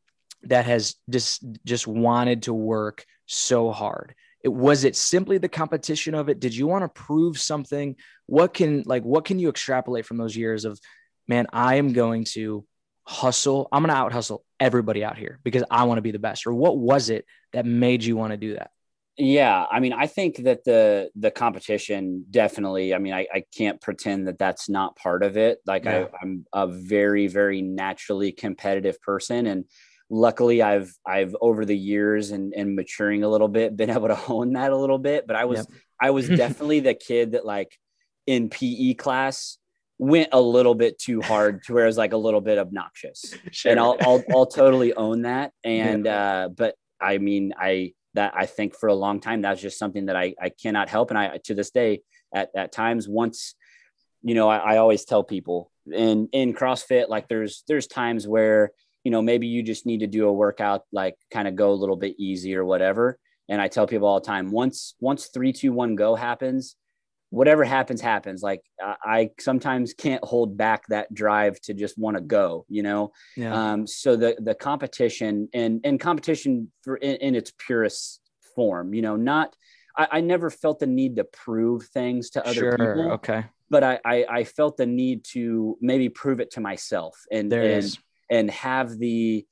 [0.43, 4.15] that has just just wanted to work so hard?
[4.43, 6.39] It, was it simply the competition of it?
[6.39, 7.95] Did you want to prove something?
[8.25, 10.79] What can like what can you extrapolate from those years of,
[11.27, 12.65] man, I am going to
[13.03, 13.67] hustle.
[13.71, 16.47] I'm going to out hustle everybody out here because I want to be the best.
[16.47, 18.71] Or what was it that made you want to do that?
[19.17, 22.93] Yeah, I mean, I think that the the competition definitely.
[22.93, 25.60] I mean, I, I can't pretend that that's not part of it.
[25.65, 26.08] Like yeah.
[26.13, 29.65] I, I'm a very very naturally competitive person, and
[30.10, 34.15] luckily I've I've over the years and and maturing a little bit been able to
[34.15, 35.28] hone that a little bit.
[35.28, 35.67] But I was yep.
[36.01, 37.78] I was definitely the kid that like
[38.28, 39.58] in PE class
[39.97, 43.34] went a little bit too hard to where it was like a little bit obnoxious,
[43.51, 43.71] sure.
[43.71, 45.54] and I'll, I'll I'll totally own that.
[45.63, 46.45] And yeah.
[46.45, 50.08] uh, but I mean I that I think for a long time that's just something
[50.08, 51.12] that I, I cannot help.
[51.12, 52.01] And I to this day
[52.34, 53.56] at, at times once,
[54.23, 58.71] you know, I, I always tell people in in CrossFit, like there's there's times where,
[59.04, 61.80] you know, maybe you just need to do a workout, like kind of go a
[61.82, 63.19] little bit easy or whatever.
[63.47, 66.75] And I tell people all the time, once once three, two, one go happens,
[67.36, 68.62] whatever happens happens like
[69.04, 73.74] i sometimes can't hold back that drive to just want to go you know yeah.
[73.74, 78.21] um, so the the competition and and competition for in, in its purest
[78.56, 79.56] form you know not
[79.98, 83.84] I, I, never felt the need to prove things to other sure, people okay but
[83.84, 87.84] I, I, I felt the need to maybe prove it to myself and there and,
[87.84, 87.98] is.
[88.30, 89.45] and have the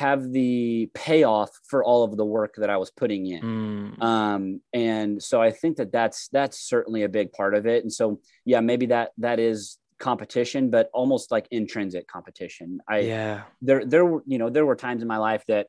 [0.00, 3.42] have the payoff for all of the work that I was putting in.
[3.42, 4.02] Mm.
[4.02, 7.82] Um, and so I think that that's that's certainly a big part of it.
[7.82, 12.80] And so yeah, maybe that that is competition, but almost like intrinsic competition.
[12.88, 15.66] I yeah there there were you know there were times in my life that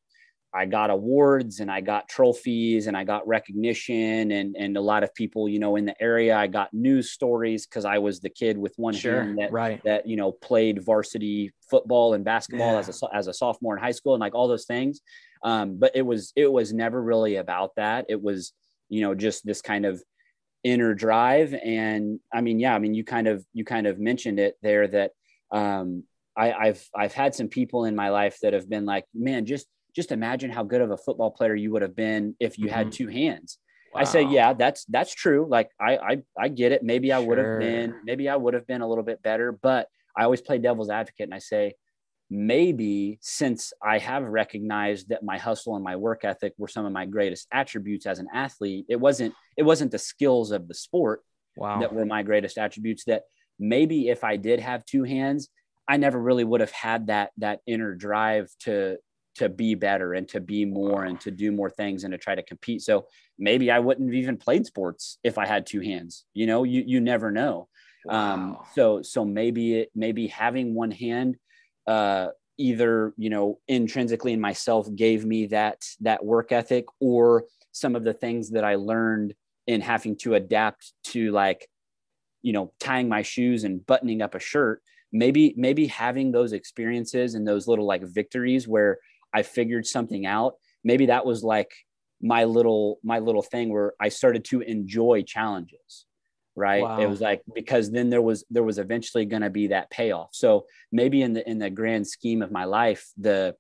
[0.54, 5.04] I got awards and I got trophies and I got recognition and and a lot
[5.04, 6.36] of people, you know, in the area.
[6.36, 9.82] I got news stories because I was the kid with one sure, hand that right.
[9.86, 12.80] that you know played varsity football and basketball yeah.
[12.80, 15.00] as a as a sophomore in high school and like all those things.
[15.44, 18.06] Um, but it was it was never really about that.
[18.10, 18.52] It was
[18.90, 20.04] you know just this kind of
[20.64, 24.40] inner drive and I mean yeah I mean you kind of you kind of mentioned
[24.40, 25.12] it there that
[25.52, 26.04] um,
[26.38, 29.66] I, I've I've had some people in my life that have been like man just
[29.96, 32.76] just imagine how good of a football player you would have been if you mm-hmm.
[32.76, 33.58] had two hands.
[33.94, 34.02] Wow.
[34.02, 35.48] I say, yeah, that's that's true.
[35.50, 36.82] Like I I, I get it.
[36.84, 39.88] Maybe I would have been, maybe I would have been a little bit better, but
[40.16, 41.74] I always play devil's advocate and I say,
[42.30, 46.94] maybe since I have recognized that my hustle and my work ethic were some of
[46.94, 51.22] my greatest attributes as an athlete, it wasn't it wasn't the skills of the sport
[51.58, 51.82] wow.
[51.82, 53.04] that were my greatest attributes.
[53.06, 53.24] That
[53.60, 55.50] maybe if I did have two hands,
[55.86, 58.98] I never really would have had that that inner drive to
[59.36, 62.36] to be better and to be more and to do more things and to try
[62.36, 62.82] to compete.
[62.82, 63.08] So
[63.40, 66.26] maybe I wouldn't have even played sports if I had two hands.
[66.34, 67.68] You know, you you never know.
[68.10, 68.34] Um, wow.
[68.34, 71.38] Um, so so maybe it maybe having one hand
[71.88, 77.96] uh, either you know intrinsically in myself gave me that that work ethic or some
[77.96, 79.34] of the things that I learned
[79.68, 81.68] in having to adapt to like
[82.42, 87.36] you know tying my shoes and buttoning up a shirt maybe maybe having those experiences
[87.36, 89.00] and those little like victories where
[89.34, 90.56] I figured something out.
[90.84, 91.72] Maybe that was like
[92.22, 96.06] my little my little thing where I started to enjoy challenges.
[96.56, 96.84] Right.
[96.84, 97.00] Wow.
[97.00, 100.30] It was like because then there was there was eventually going to be that payoff.
[100.34, 103.56] So maybe in the in the grand scheme of my life, the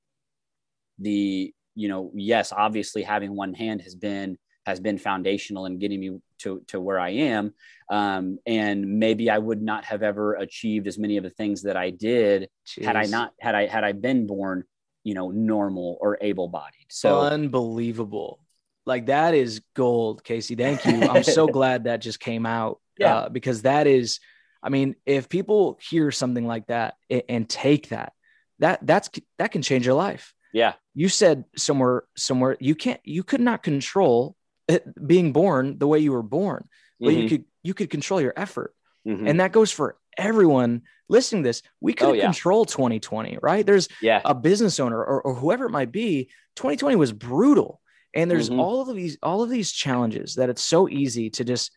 [0.99, 5.99] the you know yes obviously having one hand has been has been foundational in getting
[5.99, 7.53] me to, to where I am.
[7.89, 11.75] Um, and maybe I would not have ever achieved as many of the things that
[11.75, 12.85] I did Jeez.
[12.85, 14.63] had I not had I had I been born
[15.03, 18.39] you know normal or able bodied so unbelievable.
[18.85, 20.55] Like that is gold casey.
[20.55, 21.03] Thank you.
[21.09, 23.15] I'm so glad that just came out yeah.
[23.15, 24.19] Uh, because that is
[24.61, 28.13] i mean if people hear something like that and, and take that
[28.59, 30.33] that that's that can change your life.
[30.53, 30.73] Yeah.
[30.93, 34.35] You said somewhere somewhere you can't you could not control
[34.67, 36.67] it, being born the way you were born
[36.99, 37.21] but mm-hmm.
[37.21, 38.73] you could you could control your effort
[39.07, 39.27] mm-hmm.
[39.27, 42.23] and that goes for everyone listening to this, we could oh, yeah.
[42.23, 43.65] control 2020, right?
[43.65, 44.21] There's yeah.
[44.23, 46.29] a business owner or, or whoever it might be.
[46.55, 47.81] 2020 was brutal.
[48.13, 48.59] And there's mm-hmm.
[48.59, 51.71] all of these, all of these challenges that it's so easy to just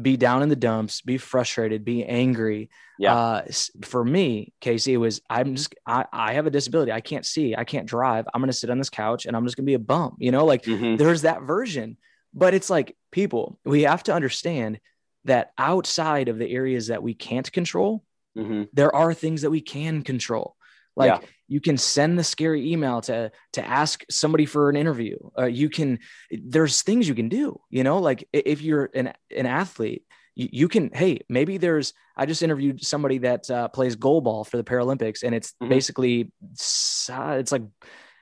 [0.00, 2.70] be down in the dumps, be frustrated, be angry.
[2.98, 3.14] Yeah.
[3.14, 3.42] Uh,
[3.82, 6.92] for me, Casey, it was I'm just I, I have a disability.
[6.92, 8.26] I can't see, I can't drive.
[8.32, 10.16] I'm gonna sit on this couch and I'm just gonna be a bum.
[10.18, 10.96] You know, like mm-hmm.
[10.96, 11.96] there's that version.
[12.34, 14.80] But it's like people, we have to understand
[15.24, 18.04] that outside of the areas that we can't control,
[18.36, 18.64] mm-hmm.
[18.72, 20.56] there are things that we can control.
[20.94, 21.28] Like yeah.
[21.48, 25.16] you can send the scary email to to ask somebody for an interview.
[25.38, 27.60] Uh, you can there's things you can do.
[27.70, 30.04] You know, like if you're an an athlete,
[30.34, 30.90] you, you can.
[30.92, 31.94] Hey, maybe there's.
[32.14, 35.70] I just interviewed somebody that uh, plays goalball for the Paralympics, and it's mm-hmm.
[35.70, 37.62] basically it's like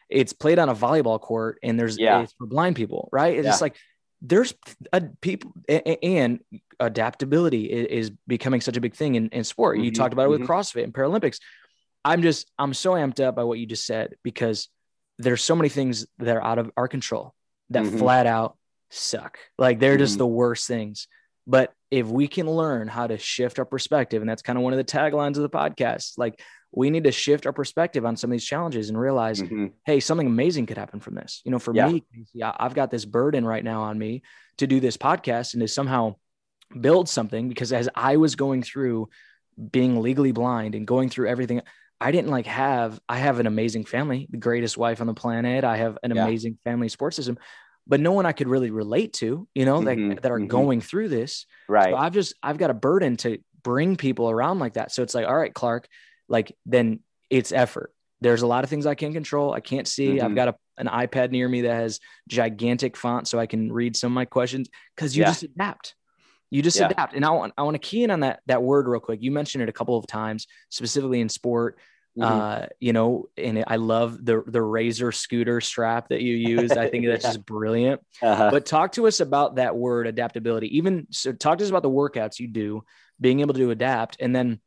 [0.08, 2.22] it's played on a volleyball court, and there's yeah.
[2.22, 3.36] it's for blind people, right?
[3.36, 3.50] It's yeah.
[3.50, 3.76] just like
[4.22, 4.54] there's
[4.92, 6.40] a people and
[6.78, 9.76] adaptability is becoming such a big thing in, in sport.
[9.76, 10.52] Mm-hmm, you talked about it with mm-hmm.
[10.52, 11.38] CrossFit and Paralympics.
[12.04, 14.68] I'm just, I'm so amped up by what you just said because
[15.18, 17.34] there's so many things that are out of our control
[17.70, 17.98] that mm-hmm.
[17.98, 18.56] flat out
[18.90, 19.38] suck.
[19.58, 20.18] Like they're just Mhm.
[20.18, 21.08] the worst things.
[21.46, 24.72] But if we can learn how to shift our perspective, and that's kind of one
[24.72, 26.40] of the taglines of the podcast, like
[26.72, 29.72] we need to shift our perspective on some of these challenges and realize, Mhm.
[29.84, 31.42] hey, something amazing could happen from this.
[31.44, 31.88] You know, for Yeah.
[31.88, 32.04] me,
[32.42, 34.22] I've got this burden right now on me
[34.58, 36.14] to do this podcast and to somehow
[36.80, 39.08] build something because as I was going through
[39.72, 41.60] being legally blind and going through everything,
[42.00, 45.64] I didn't like have, I have an amazing family, the greatest wife on the planet.
[45.64, 46.24] I have an Yeah.
[46.24, 47.36] amazing family sports system,
[47.90, 50.46] but no one I could really relate to, you know, Mhm, that, that are mhm.
[50.48, 51.44] going through this.
[51.68, 51.90] Right.
[51.92, 54.92] So I've just I've got a burden to bring people around like that.
[54.92, 55.88] So it's like, all right, Clark,
[56.28, 57.92] like then it's effort.
[58.20, 59.52] There's a lot of things I can't control.
[59.52, 60.20] I can't see.
[60.20, 60.34] I've Mhm.
[60.36, 61.98] got a, an iPad near me that has
[62.28, 65.30] gigantic font so I can read some of my questions because you Yeah.
[65.30, 65.94] just adapt.
[66.50, 66.86] You just Yeah.
[66.86, 67.14] adapt.
[67.14, 69.20] And I want I want to key in on that that word real quick.
[69.20, 71.78] You mentioned it a couple of times, specifically in sport.
[72.18, 72.24] Mhm.
[72.24, 76.76] Uh, you know, and I love the the razor scooter strap that you used.
[76.76, 77.30] I think that's Yeah.
[77.30, 78.50] just brilliant Uh-huh.
[78.50, 81.90] but talk to us about that word adaptability even so talk to us about the
[81.90, 82.82] workouts you do
[83.20, 84.58] being able to adapt and then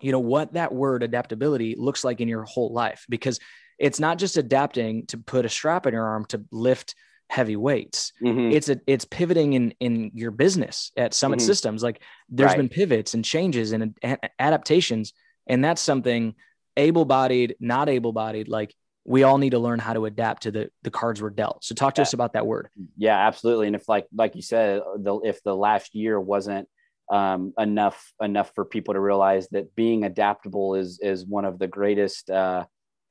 [0.00, 3.38] you know what that word adaptability looks like in your whole life because
[3.78, 6.94] it's not just adapting to put a strap in your arm to lift
[7.30, 8.52] heavy weights Mhm.
[8.52, 11.42] it's a it's pivoting in in your business at summit Mhm.
[11.46, 12.56] systems like there's Right.
[12.58, 15.12] been pivots and changes and a- adaptations
[15.46, 16.34] and that's something
[16.78, 20.90] able-bodied not able-bodied like we all need to learn how to adapt to the the
[20.90, 22.04] cards we're dealt so talk to Yeah.
[22.04, 23.66] us about that word Yeah, absolutely.
[23.66, 26.68] And if like like you said, the if the last year wasn't
[27.10, 31.66] um, enough enough for people to realize that being adaptable is is one of the
[31.66, 32.64] greatest uh,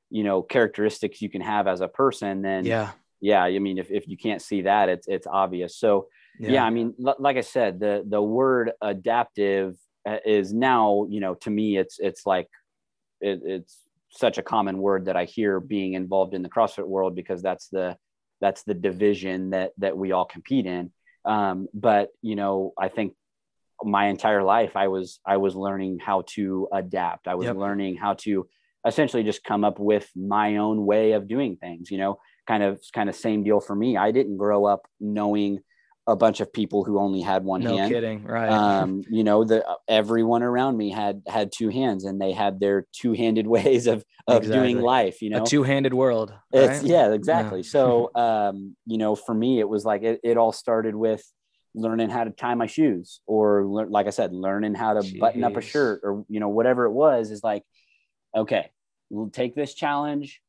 [0.09, 3.89] you know characteristics you can have as a person, then yeah yeah, I mean if,
[3.89, 5.75] if you can't see that, it's it's obvious.
[5.77, 6.07] So
[6.39, 9.75] yeah, I mean, l- like I said, the the word adaptive
[10.07, 12.47] uh, is now you know to me it's it's like
[13.21, 13.77] it, it's
[14.09, 17.67] such a common word that I hear being involved in the CrossFit world because that's
[17.69, 17.97] the
[18.39, 20.91] that's the division that that we all compete in.
[21.25, 23.13] Um, but you know, I think
[23.83, 27.27] my entire life I was I was learning how to adapt.
[27.27, 27.55] I was Yep.
[27.57, 28.47] learning how to
[28.85, 31.91] essentially just come up with my own way of doing things.
[31.91, 33.97] You know, kind of kind of same deal for me.
[33.97, 35.59] I didn't grow up knowing
[36.07, 37.75] a bunch of people who only had one hand.
[37.75, 42.05] no hand kidding right um, you know, the everyone around me had had two hands,
[42.05, 44.73] and they had their two-handed ways of of Exactly.
[44.73, 45.21] doing life.
[45.21, 47.61] You know, a two-handed world it's yeah, exactly.
[47.63, 51.23] So, um, you know, for me, it was like it, it all started with
[51.75, 55.43] learning how to tie my shoes, or lear- like I said, learning how to button
[55.43, 57.31] up a shirt, or you know, whatever it was.
[57.31, 57.63] Is like,
[58.35, 58.71] okay,
[59.09, 60.41] we'll take this challenge,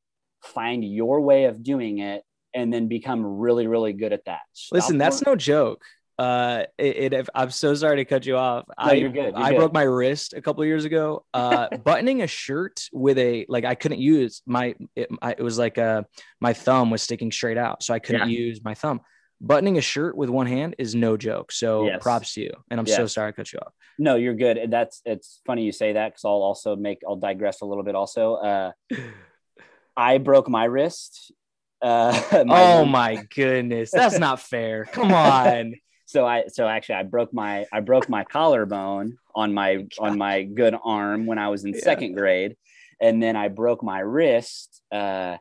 [0.43, 2.23] find your way of doing it,
[2.55, 4.41] and then become really, really good at that.
[4.53, 5.85] Stop listen that's no joke
[6.19, 9.51] uh it, it i'm so sorry to cut you off i you're good, you're i
[9.51, 9.57] good.
[9.57, 13.77] broke my wrist a couple years ago uh buttoning a shirt with a like i
[13.77, 16.03] couldn't use my it, I, it was like uh
[16.41, 19.01] my thumb was sticking straight out so i couldn't use my thumb
[19.41, 22.03] buttoning a shirt with one hand is no joke so Yes.
[22.03, 24.59] props to you and i'm so sorry i cut you off No, you're good.
[24.59, 27.83] And That's it's funny you say that because I'll also make I'll digress a little
[27.83, 27.97] bit.
[27.97, 28.73] Also, uh,
[29.97, 31.33] I broke my wrist.
[31.81, 35.75] Uh, oh my goodness that's not fair come on.
[36.07, 40.43] So I so actually I broke my I broke my collarbone on my on my
[40.43, 41.81] good arm when I was in Yeah.
[41.83, 42.57] second grade,
[42.99, 45.37] and then I broke my wrist uh,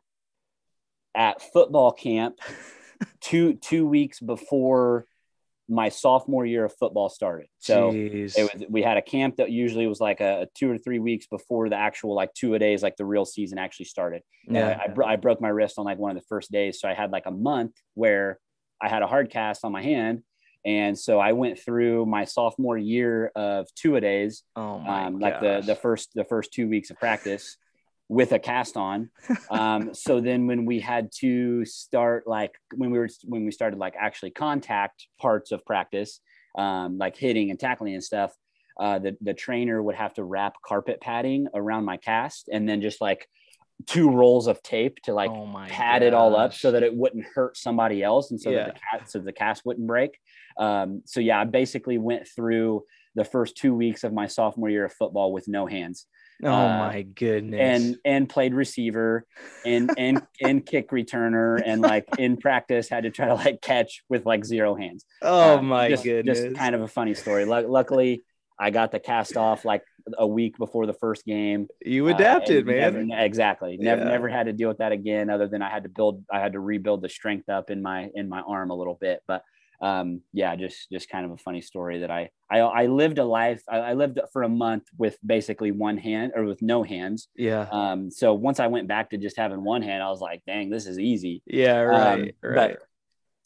[1.16, 2.40] at football camp
[3.22, 5.06] two two weeks before
[5.70, 7.48] my sophomore year of football started.
[7.60, 10.78] So it was we had a camp that usually was like a, a two or
[10.78, 14.22] three weeks before the actual like two a days like the real season actually started.
[14.48, 14.80] And yeah.
[14.82, 16.80] I, I, bro- I broke my wrist on like one of the first days.
[16.80, 18.40] So i had like a month where
[18.82, 20.24] i had a hard cast on my hand.
[20.66, 25.42] And so i went through my sophomore year of two a days oh um, like
[25.42, 27.58] the the first the first two weeks of practice
[28.10, 29.10] with a cast on.
[29.50, 33.80] Um, so then when we had to start like when we were when we started
[33.80, 36.20] like actually contact parts of practice
[36.58, 38.34] um, like hitting and tackling and stuff
[38.80, 42.82] uh, the, the trainer would have to wrap carpet padding around my cast and then
[42.82, 43.26] just like
[43.86, 47.26] two rolls of tape to like oh pad it all up so that it wouldn't
[47.34, 48.66] hurt somebody else and so Yeah.
[48.66, 50.18] that the cat so the cast wouldn't break.
[50.60, 52.84] Um, so yeah i basically went through
[53.16, 56.06] the first two weeks of my sophomore year of football with no hands
[56.44, 57.60] oh uh, my goodness.
[57.60, 59.26] and and played receiver
[59.66, 64.04] and and and kick returner and like in practice had to try to like catch
[64.10, 65.06] with like zero hands.
[65.22, 66.40] Oh Uh, my just, goodness.
[66.42, 67.46] just kind of a funny story.
[67.46, 68.24] Lu- luckily
[68.60, 69.84] i got the cast off like
[70.18, 73.08] a week before the first game you uh, adapted and man.
[73.08, 73.78] never- exactly.
[73.78, 74.08] Never Yeah.
[74.10, 76.54] never had to deal with that again other than i had to build i had
[76.54, 79.22] to rebuild the strength up in my in my arm a little bit.
[79.28, 79.44] But
[79.82, 83.26] um yeah just just kind of a funny story that i i, I lived a
[83.26, 87.28] life I, I lived for a month with basically one hand or with no hands
[87.36, 90.42] yeah um so once i went back to just having one hand i was like
[90.48, 92.88] dang this is easy yeah right um, right but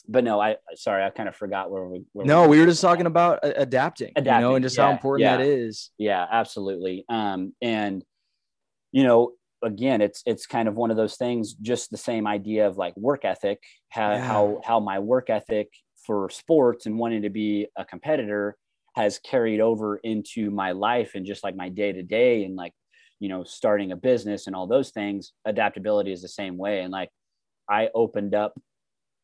[0.07, 2.03] but no, I sorry, I kind of forgot where we.
[2.13, 4.91] Where no, we were just talking about adapting, adapting, you know, and just yeah, how
[4.91, 5.37] important yeah.
[5.37, 5.91] that is.
[5.97, 7.05] Yeah, absolutely.
[7.09, 8.03] Um, and
[8.91, 11.53] you know, again, it's it's kind of one of those things.
[11.53, 13.59] Just the same idea of like work ethic,
[13.89, 14.25] how yeah.
[14.25, 15.69] how how my work ethic
[16.05, 18.57] for sports and wanting to be a competitor
[18.95, 22.73] has carried over into my life and just like my day to day and like
[23.19, 26.81] you know starting a business and all those things adaptability is the same way.
[26.81, 27.09] And like
[27.69, 28.59] i opened up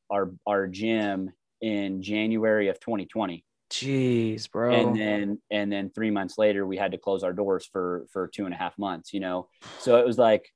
[0.09, 4.71] our our gym in january of 2020 jeez bro.
[4.73, 8.28] And then and then three months later we had to close our doors for for
[8.28, 9.49] two and a half months you know?
[9.80, 10.47] So it was like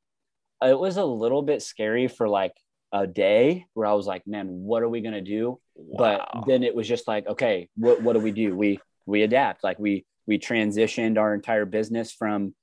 [0.64, 2.54] it was a little bit scary for like
[2.94, 6.28] a day where i was like man what are we going to do wow.
[6.34, 9.64] but then it was just like okay what, what do we do we we adapt
[9.64, 12.54] like we we transitioned our entire business from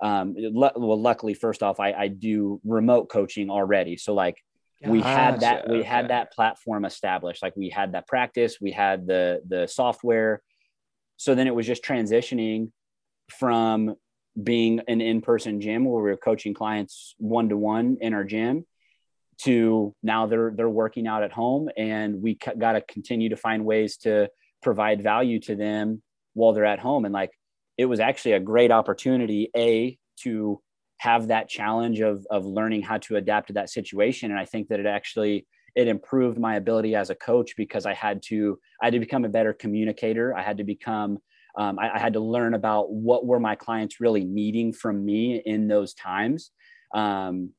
[0.00, 4.36] um, well luckily first off I, I do remote coaching already so like
[4.80, 4.92] gotcha.
[4.92, 5.88] we had that we okay.
[5.88, 10.42] had that platform established like we had that practice we had the the software
[11.16, 12.70] so then it was just transitioning
[13.28, 13.96] from
[14.40, 18.64] being an in-person gym where we were coaching clients one-to-one in our gym
[19.38, 23.64] to now they're they're working out at home and we got to continue to find
[23.64, 24.28] ways to
[24.62, 26.02] provide value to them
[26.34, 27.04] while they're at home.
[27.04, 27.30] And like
[27.76, 30.60] it was actually a great opportunity a to
[30.98, 34.30] have that challenge of of learning how to adapt to that situation.
[34.30, 37.94] And i think that it actually it improved my ability as a coach because i
[37.94, 40.36] had to i had to become a better communicator.
[40.36, 41.18] I had to become
[41.56, 45.42] um, I, I, had to learn about what were my clients really needing from me
[45.44, 46.52] in those times.
[46.94, 47.50] Um,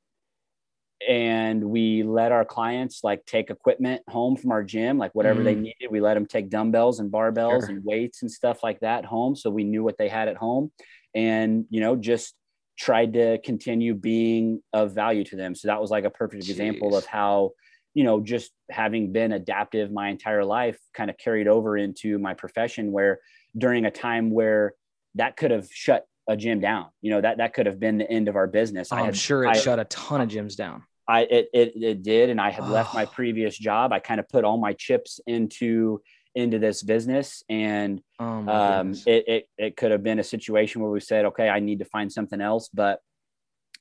[1.07, 5.45] and we let our clients like take equipment home from our gym like whatever mm.
[5.45, 7.69] they needed we let them take dumbbells and barbells sure.
[7.69, 10.71] and weights and stuff like that home so we knew what they had at home
[11.15, 12.35] and you know just
[12.77, 16.49] tried to continue being of value to them so that was like a perfect Jeez.
[16.49, 17.51] example of how
[17.93, 22.33] you know just having been adaptive my entire life kind of carried over into my
[22.33, 23.19] profession where
[23.57, 24.73] during a time where
[25.15, 26.85] that could have shut a gym down.
[27.01, 28.91] You know, that that could have been the end of our business.
[28.91, 30.83] I'm sure it I, shut a ton of gyms down.
[31.09, 32.67] I it it, it did, and I had oh.
[32.67, 33.91] left my previous job.
[33.91, 36.01] I kind of put all my chips into
[36.35, 40.91] into this business, and oh um, it, it it could have been a situation where
[40.91, 42.69] we said, okay, I need to find something else.
[42.71, 43.01] But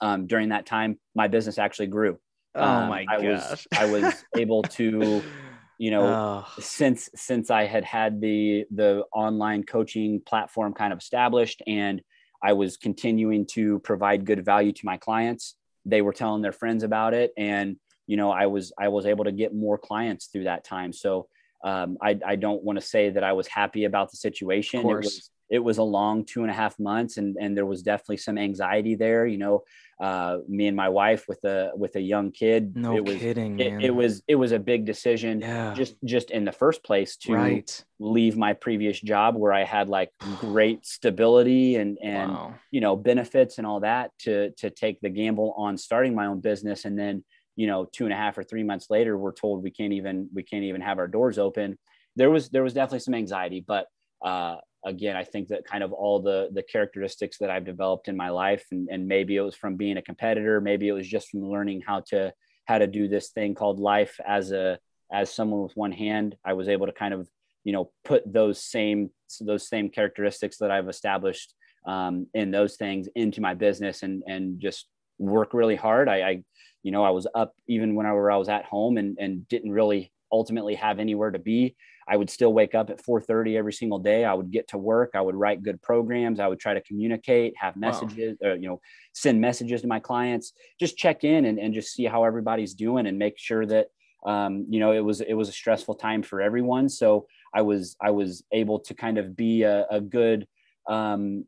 [0.01, 2.19] um, during that time, my business actually grew.
[2.55, 3.51] Oh um, my I gosh!
[3.51, 5.23] Was, I was able to,
[5.79, 6.61] you know, oh.
[6.61, 12.01] since since I had had the the online coaching platform kind of established, and
[12.43, 16.83] I was continuing to provide good value to my clients they were telling their friends
[16.83, 17.33] about it.
[17.37, 17.77] And
[18.09, 20.93] you know i was i was able to get more clients through that time.
[20.93, 21.29] So
[21.65, 24.81] um, I, I don't want to say that i was happy about the situation.
[24.81, 27.83] It was it was a long two and a half months and and there was
[27.83, 29.63] definitely some anxiety there you know
[30.01, 33.59] uh, me and my wife with a with a young kid no it was, kidding
[33.59, 35.75] it, it, was it was a big decision yeah.
[35.75, 37.85] just just in the first place to right.
[37.99, 42.55] leave my previous job where i had like great stability and and wow.
[42.71, 46.41] you know benefits and all that to to take the gamble on starting my own
[46.41, 47.25] business and then
[47.57, 50.29] you know two and a half or three months later we're told we can't even
[50.33, 51.77] we can't even have our doors open
[52.15, 53.87] there was there was definitely some anxiety but
[54.25, 54.57] uh,
[54.89, 58.31] again, I think that kind of all the the characteristics that I've developed in my
[58.31, 61.45] life, and, and maybe it was from being a competitor, maybe it was just from
[61.45, 62.33] learning how to
[62.65, 64.79] how to do this thing called life as a
[65.13, 66.37] as someone with one hand.
[66.45, 67.29] I was able to kind of
[67.65, 69.11] you know put those same
[69.41, 71.55] those same characteristics that I've established
[71.87, 76.09] um, in those things into my business and and just work really hard.
[76.09, 76.43] I, I
[76.83, 79.73] you know I was up even when I, I was at home and and didn't
[79.73, 81.77] really ultimately have anywhere to be
[82.09, 84.25] I would still wake up at 4:30 every single day.
[84.25, 85.11] I would get to work.
[85.15, 86.41] I would write good programs.
[86.41, 88.51] I would try to communicate, have messages, wow.
[88.51, 88.81] uh, you know,
[89.13, 90.53] send messages to my clients.
[90.81, 93.89] Just check in and, and just see how everybody's doing and make sure that
[94.27, 96.89] um, you know it was it was a stressful time for everyone.
[96.89, 100.47] So I was I was able to kind of be a, a good
[100.89, 101.45] um,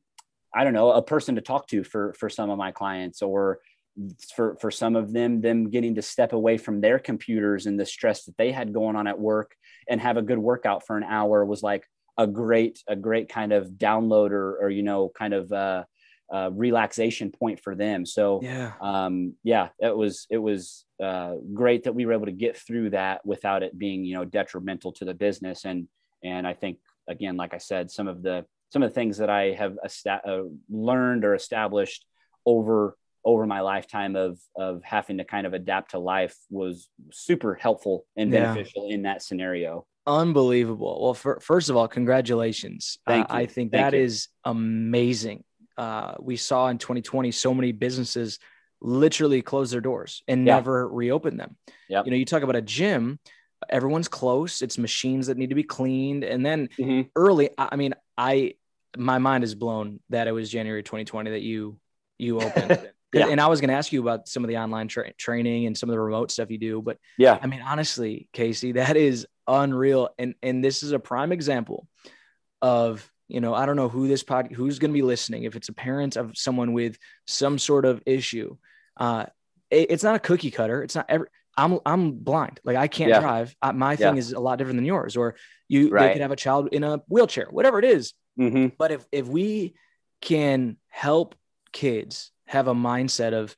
[0.54, 3.60] I don't know a person to talk to for for some of my clients or
[4.34, 7.86] for for some of them them getting to step away from their computers and the
[7.86, 9.56] stress that they had going on at work
[9.90, 11.84] and have a good workout for an hour was like
[12.16, 15.84] a great a great kind of download or, or you know kind of uh,
[16.32, 18.06] uh, relaxation point for them.
[18.06, 18.72] So yeah.
[18.80, 22.90] um, yeah it was it was uh, great that we were able to get through
[22.90, 25.66] that without it being you know detrimental to the business.
[25.66, 25.88] And
[26.22, 26.78] and i think
[27.08, 30.22] again like i said some of the some of the things that i have esta-
[30.26, 32.04] uh, learned or established
[32.46, 37.54] over over my lifetime of of having to kind of adapt to life was super
[37.54, 38.94] helpful and beneficial yeah.
[38.94, 39.86] in that scenario.
[40.06, 40.98] Unbelievable.
[41.02, 42.98] Well, for, first of all, congratulations.
[43.06, 44.02] Thank uh, I think Thank that you.
[44.02, 45.44] is amazing.
[45.76, 48.38] Uh, we saw in 2020 so many businesses
[48.80, 50.54] literally close their doors and yeah.
[50.54, 51.56] never reopen them.
[51.90, 52.06] Yep.
[52.06, 53.18] You know, you talk about a gym.
[53.68, 54.62] everyone's close.
[54.62, 56.24] It's machines that need to be cleaned.
[56.24, 57.10] And then Mhm.
[57.14, 58.54] early, I I mean, I
[58.96, 61.78] my mind is blown that it was January 2020 that you
[62.18, 62.88] you opened.
[63.12, 63.28] Yeah.
[63.28, 65.76] And I was going to ask you about some of the online tra- training and
[65.76, 67.38] some of the remote stuff you do, but Yeah.
[67.42, 70.10] I mean, honestly, Casey, that is unreal.
[70.18, 71.88] And and this is a prime example
[72.62, 75.44] of you know I don't know who this pod who's going to be listening.
[75.44, 78.56] If it's a parent of someone with some sort of issue,
[78.96, 79.26] uh,
[79.70, 80.82] it- it's not a cookie cutter.
[80.82, 81.28] It's not every.
[81.56, 82.60] I'm I'm blind.
[82.64, 83.20] Like I can't Yeah.
[83.20, 83.54] drive.
[83.60, 84.20] I, my thing Yeah.
[84.20, 85.16] is a lot different than yours.
[85.16, 85.34] Or
[85.68, 86.12] you they Right.
[86.12, 88.14] could have a child in a wheelchair, whatever it is.
[88.36, 89.74] hmm But if if we
[90.20, 91.34] can help
[91.72, 93.56] kids have a mindset of,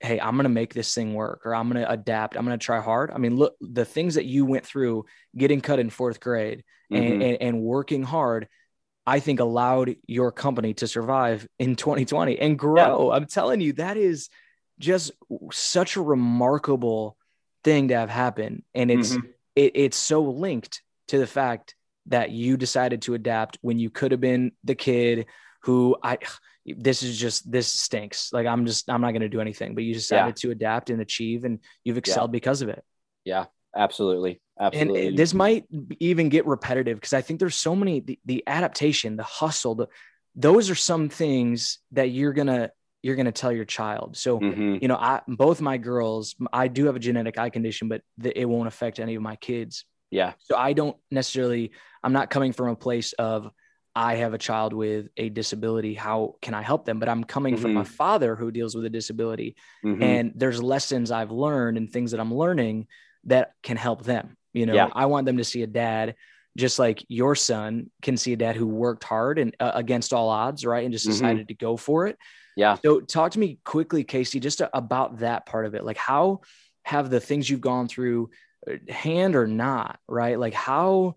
[0.00, 3.10] hey, I'm gonna make this thing work, or I'm gonna adapt, I'm gonna try hard.
[3.12, 5.04] I mean, look, the things that you went through,
[5.36, 7.22] getting cut in fourth grade and, Mhm.
[7.22, 8.48] and and working hard,
[9.06, 13.12] I think allowed your company to survive in 2020 and grow.
[13.12, 14.28] I'm telling you, that is
[14.78, 15.12] just
[15.52, 17.16] such a remarkable
[17.62, 19.28] thing to have happen, and it's Mhm.
[19.54, 21.76] it, it's so linked to the fact
[22.06, 25.26] that you decided to adapt when you could have been the kid
[25.62, 26.18] who I
[26.66, 28.32] this is just this stinks.
[28.32, 31.00] Like I'm just I'm not going to do anything, but you decided to adapt and
[31.00, 32.82] achieve and you've excelled because of it.
[33.24, 33.46] Yeah,
[33.76, 34.40] absolutely.
[34.58, 35.08] Absolutely.
[35.08, 35.64] And this might
[35.98, 39.88] even get repetitive because I think there's so many the, the adaptation, the hustle, the,
[40.36, 42.70] those are some things that you're going to
[43.02, 44.16] you're going to tell your child.
[44.16, 44.80] So Mhm.
[44.80, 48.38] you know, I both my girls, I do have a genetic eye condition, but the,
[48.38, 49.84] it won't affect any of my kids.
[50.10, 50.32] Yeah.
[50.38, 53.50] So I don't necessarily, I'm not coming from a place of
[53.96, 55.94] I have a child with a disability.
[55.94, 56.98] How can I help them?
[56.98, 59.56] But I'm coming from a father who deals with a disability.
[59.84, 60.02] Mhm.
[60.02, 62.88] And there's lessons I've learned and things that I'm learning
[63.24, 64.36] that can help them.
[64.52, 64.88] You know, Yeah.
[64.92, 66.16] I want them to see a dad
[66.56, 70.28] just like your son can see a dad who worked hard and uh, against all
[70.28, 70.84] odds, right?
[70.84, 71.10] And just Mhm.
[71.12, 72.16] decided to go for it.
[72.56, 72.76] Yeah.
[72.84, 75.84] So talk to me quickly, Casey, just about that part of it.
[75.84, 76.42] Like how
[76.84, 78.30] have the things you've gone through
[78.68, 80.38] uh, hand or not, right?
[80.38, 81.16] Like how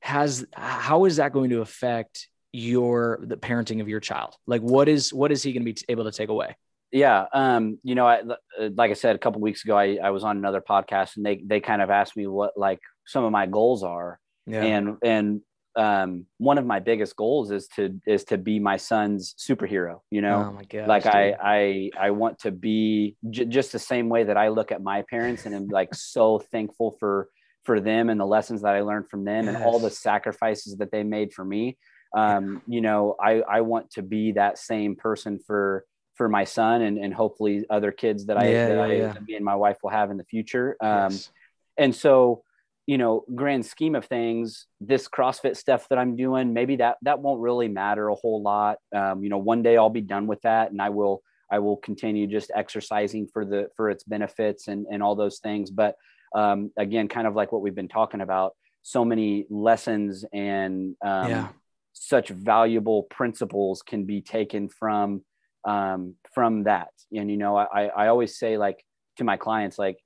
[0.00, 4.34] has how is that going to affect your the parenting of your child?
[4.46, 6.56] Like what is what is he going to be t- able to take away?
[6.90, 10.08] yeah um you know I, uh, like i said a couple weeks ago I, I
[10.08, 13.30] was on another podcast and they they kind of asked me what like some of
[13.30, 14.62] my goals are Yeah.
[14.64, 15.42] and and
[15.76, 20.22] um one of my biggest goals is to is to be my son's superhero you
[20.22, 20.88] know oh my god.
[20.88, 24.72] like I, I i want to be j- just the same way that i look
[24.72, 27.28] at my parents and i'm like so thankful for
[27.68, 30.90] for them and the lessons that i learned from them and all the sacrifices that
[30.90, 31.76] they made for me
[32.16, 36.80] um you know i i want to be that same person for for my son
[36.80, 39.12] and and hopefully other kids that i Yeah, that i yeah.
[39.12, 41.30] that me and my wife will have in the future um Yes.
[41.76, 42.42] and so
[42.86, 47.20] you know grand scheme of things this crossfit stuff that i'm doing maybe that that
[47.20, 50.40] won't really matter a whole lot um, you know one day i'll be done with
[50.40, 51.20] that and i will
[51.52, 55.70] i will continue just exercising for the for its benefits and and all those things
[55.70, 55.96] but
[56.34, 61.28] um, again kind of like what we've been talking about so many lessons and um,
[61.28, 61.48] Yeah.
[61.92, 65.22] such valuable principles can be taken from
[65.64, 68.84] um, from that and you know I, I always say like
[69.16, 69.98] to my clients like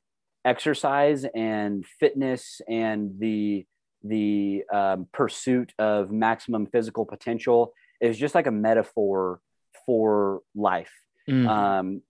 [0.44, 3.64] exercise and fitness and the
[4.02, 9.40] the um, pursuit of maximum physical potential is just like a metaphor
[9.86, 10.90] for life
[11.28, 11.46] Mm.
[11.48, 12.02] um,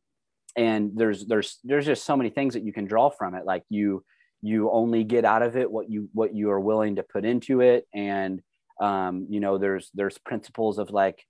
[0.56, 3.64] and there's there's there's just so many things that you can draw from it like
[3.68, 4.04] you
[4.42, 7.60] you only get out of it what you what you are willing to put into
[7.60, 8.42] it and
[8.80, 11.24] um, you know there's there's principles of like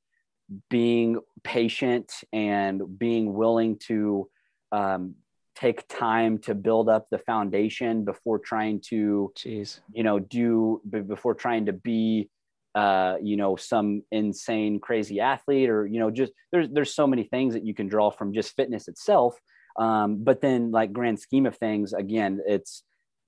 [0.71, 4.29] being patient and being willing to
[4.73, 5.15] um,
[5.55, 9.81] take time to build up the foundation before trying to Jeez.
[9.93, 12.29] you know do before trying to be
[12.75, 17.25] uh you know some insane crazy athlete or you know just there's there's so many
[17.25, 19.37] things that you can draw from just fitness itself
[19.79, 22.83] um but then like grand scheme of things again it's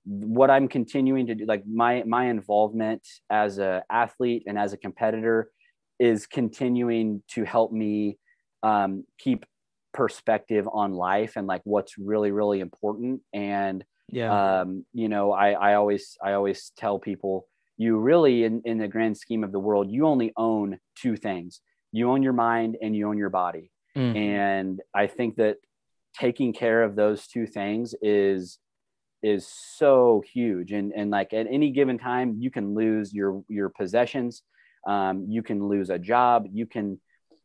[0.05, 4.77] what i'm continuing to do like my my involvement as a athlete and as a
[4.77, 5.49] competitor
[5.99, 8.17] is continuing to help me
[8.63, 9.45] um keep
[9.93, 14.61] perspective on life and like what's really really important and Yeah.
[14.61, 17.47] um, you know, I, I always, I always tell people,
[17.77, 21.61] you really, in, in the grand scheme of the world, you only own two things.
[21.91, 23.71] You own your mind and you own your body.
[23.95, 24.15] Mm.
[24.15, 25.57] And I think that
[26.17, 28.59] taking care of those two things is,
[29.21, 30.71] is so huge.
[30.71, 34.43] And, and like at any given time, you can lose your, your possessions.
[34.87, 36.47] Um, you can lose a job.
[36.51, 36.99] You can,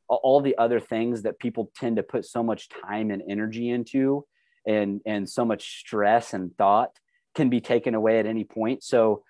[0.09, 4.25] all the other things that people tend to put so much time and energy into
[4.67, 6.91] and and so much stress and thought
[7.35, 9.23] can be taken away at any point so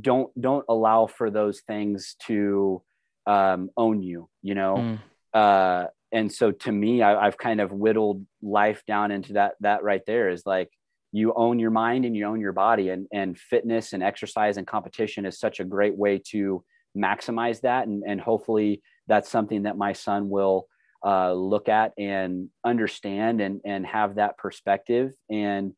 [0.00, 2.82] don't don't allow for those things to
[3.26, 4.76] um, own you you know?
[4.76, 4.98] Mm.
[5.34, 9.82] uh, and so to me I, i've kind of whittled life down into that that
[9.82, 10.70] right there is like
[11.12, 14.66] you own your mind and you own your body and and fitness and exercise and
[14.66, 16.62] competition is such a great way to
[16.96, 17.86] maximize that.
[17.86, 20.68] And and hopefully that's something that my son will
[21.04, 25.12] uh, look at and understand and and have that perspective.
[25.30, 25.72] And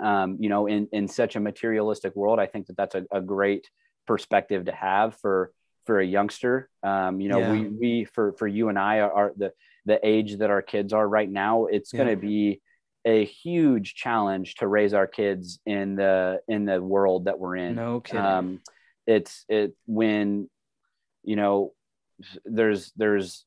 [0.00, 3.20] um, you know in in such a materialistic world i think that that's a, a
[3.20, 3.68] great
[4.06, 5.52] perspective to have for
[5.86, 7.52] for a youngster um, you know yeah.
[7.52, 9.52] we we for for you and i are, are, the
[9.86, 12.60] the age that our kids are right now it's going to be
[13.06, 17.74] a huge challenge to raise our kids in the in the world that we're in
[17.74, 18.20] no kidding.
[18.20, 18.60] Um,
[19.06, 20.48] it's it when
[21.22, 21.72] you know
[22.44, 23.44] there's there's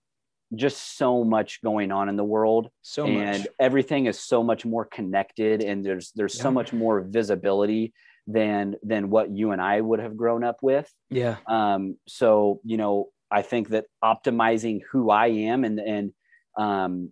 [0.56, 3.48] just so much going on in the world so and much.
[3.60, 6.44] everything is so much more connected and there's there's yeah.
[6.44, 7.94] so much more visibility
[8.28, 12.78] than than what you and I would have grown up with yeah um so you
[12.78, 16.14] know I think that optimizing who I am and and
[16.58, 17.10] um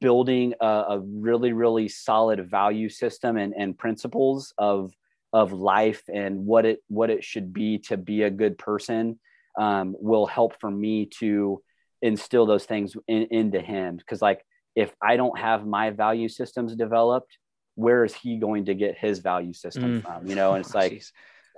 [0.00, 4.92] building a, a really really solid value system and and principles of
[5.32, 9.18] of life and what it what it should be to be a good person
[9.58, 11.60] um, will help for me to
[12.02, 14.44] instill those things in, into him because like
[14.74, 17.38] if i don't have my value systems developed
[17.74, 20.02] where is he going to get his value system mm.
[20.02, 21.02] from you know and it's like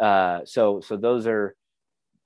[0.00, 1.54] uh, so so those are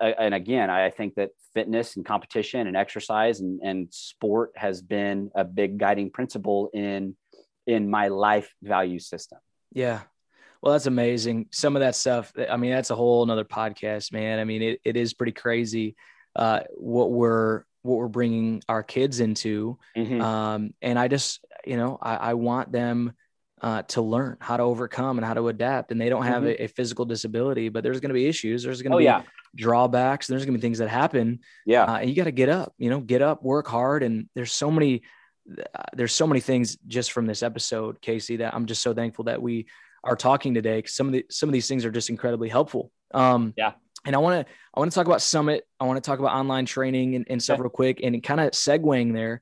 [0.00, 5.30] and again i think that fitness and competition and exercise and, and sport has been
[5.34, 7.16] a big guiding principle in
[7.66, 9.38] in my life value system
[9.72, 10.02] yeah
[10.64, 11.48] well, that's amazing.
[11.50, 14.38] Some of that stuff, I mean, that's a whole another podcast, man.
[14.38, 15.94] I mean, it, it is pretty crazy
[16.34, 19.78] uh, what we're what we're bringing our kids into.
[19.97, 20.20] Mm-hmm.
[20.20, 23.12] Um, and I just, you know, I, I want them
[23.61, 25.93] uh, to learn how to overcome and how to adapt.
[25.93, 26.62] And they don't have mm-hmm.
[26.62, 28.62] a, a, physical disability, but there's going to be issues.
[28.62, 29.22] There's going to oh, be yeah.
[29.55, 30.26] drawbacks.
[30.26, 31.41] There's going to be things that happen.
[31.66, 31.85] Yeah.
[31.85, 34.03] Uh, and you got to get up, you know, get up, work hard.
[34.03, 35.03] And there's so many,
[35.59, 39.26] uh, there's so many things just from this episode, Casey, that I'm just so thankful
[39.26, 39.66] that we
[40.03, 42.91] are talking today because some of the some of these things are just incredibly helpful.
[43.12, 43.72] Um, yeah.
[44.05, 45.66] And I want to I want to talk about Summit.
[45.80, 48.00] I want to talk about online training and, and stuff real quick.
[48.02, 49.40] And kind of segueing there,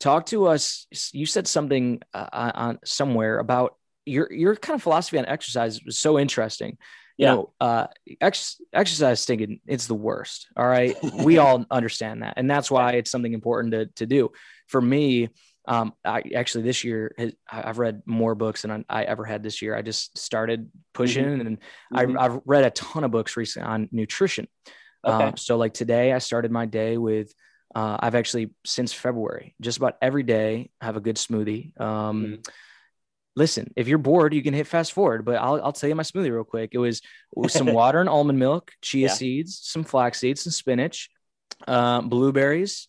[0.00, 0.86] talk to us.
[1.12, 5.98] You said something uh, on somewhere about your your kind of philosophy on exercise was
[5.98, 6.78] so interesting.
[7.16, 7.34] You yeah.
[7.34, 7.86] know, uh,
[8.20, 10.48] ex- exercise stinking, it's the worst.
[10.56, 10.96] All right.
[11.24, 12.34] we all understand that.
[12.36, 14.32] And that's why it's something important to, to do.
[14.66, 15.28] For me,
[15.66, 17.14] um, I actually this year
[17.50, 19.74] I've read more books than I ever had this year.
[19.74, 21.46] I just started pushing, mm-hmm.
[21.46, 21.58] and
[21.92, 22.18] mm-hmm.
[22.18, 24.46] I, have read a ton of books recently on nutrition.
[25.04, 25.24] Okay.
[25.24, 27.32] Um, so like today, I started my day with.
[27.74, 31.78] Uh, I've actually since February, just about every day, have a good smoothie.
[31.80, 32.34] Um, mm-hmm.
[33.34, 36.04] Listen, if you're bored, you can hit fast forward, but I'll, I'll tell you my
[36.04, 36.70] smoothie real quick.
[36.72, 37.02] It was,
[37.48, 39.12] some water and almond milk, chia yeah.
[39.12, 41.10] seeds, some flax seeds, some spinach,
[41.66, 42.86] uh, blueberries,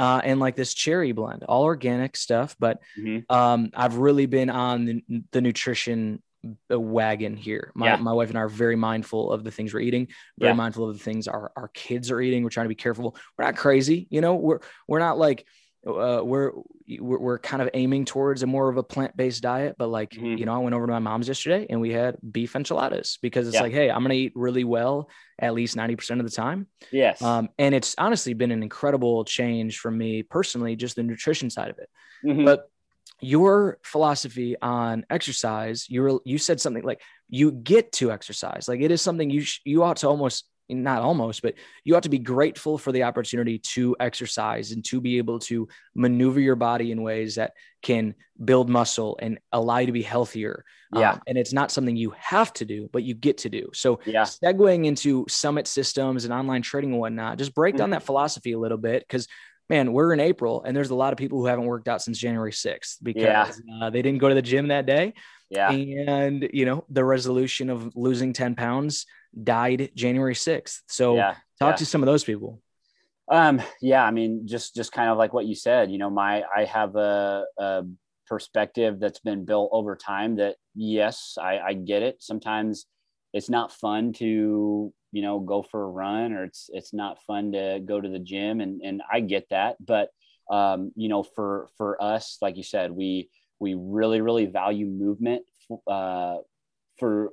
[0.00, 2.56] uh, and like this cherry blend, all organic stuff.
[2.58, 3.30] But mm-hmm.
[3.30, 6.22] um, I've really been on the, the nutrition
[6.72, 7.70] uh, wagon here.
[7.74, 7.96] My, yeah.
[7.96, 10.56] my wife and I are very mindful of the things we're eating, very yeah.
[10.56, 12.42] mindful of the things our, our kids are eating.
[12.42, 13.14] We're trying to be careful.
[13.36, 15.46] We're not crazy, you know, we're, we're not like,
[15.86, 16.52] uh, we're,
[16.98, 20.36] we're, we're kind of aiming towards a more of a plant-based diet, but like, mm-hmm.
[20.36, 23.46] you know, I went over to my mom's yesterday and we had beef enchiladas because
[23.46, 23.62] it's yeah.
[23.62, 25.08] like, Hey, I'm going to eat really well
[25.38, 26.66] at least 90% of the time.
[26.92, 27.22] Yes.
[27.22, 31.70] Um, and it's honestly been an incredible change for me personally, just the nutrition side
[31.70, 31.88] of it.
[32.24, 32.44] Mm-hmm.
[32.44, 32.70] But
[33.22, 38.68] your philosophy on exercise, you were, you said something like you get to exercise.
[38.68, 40.44] Like it is something you, sh- you ought to almost
[40.74, 41.54] not almost, but
[41.84, 45.68] you ought to be grateful for the opportunity to exercise and to be able to
[45.94, 47.52] maneuver your body in ways that
[47.82, 50.64] can build muscle and allow you to be healthier.
[50.94, 51.12] Yeah.
[51.12, 53.70] Um, and it's not something you have to do, but you get to do.
[53.72, 54.22] So, yeah.
[54.22, 57.92] segueing into summit systems and online trading and whatnot, just break down mm-hmm.
[57.92, 59.28] that philosophy a little bit because
[59.70, 62.18] man, we're in April and there's a lot of people who haven't worked out since
[62.18, 63.86] January 6th because yeah.
[63.86, 65.14] uh, they didn't go to the gym that day.
[65.48, 65.70] Yeah.
[65.70, 69.06] And, you know, the resolution of losing 10 pounds
[69.42, 70.80] died January 6th.
[70.86, 71.76] So yeah, talk yeah.
[71.76, 72.60] to some of those people.
[73.30, 76.42] Um, yeah, I mean, just, just kind of like what you said, you know, my,
[76.54, 77.82] I have a, a
[78.26, 82.16] perspective that's been built over time that yes, I, I get it.
[82.20, 82.86] Sometimes
[83.32, 87.52] it's not fun to, you know, go for a run or it's, it's not fun
[87.52, 89.76] to go to the gym and, and I get that.
[89.78, 90.10] But,
[90.50, 95.44] um, you know, for, for us, like you said, we, we really, really value movement,
[95.86, 96.38] uh,
[96.98, 97.30] for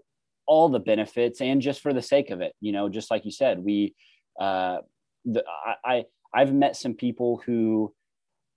[0.47, 3.31] all the benefits and just for the sake of it you know just like you
[3.31, 3.93] said we
[4.39, 4.77] uh
[5.25, 5.43] the,
[5.83, 7.93] I, I have met some people who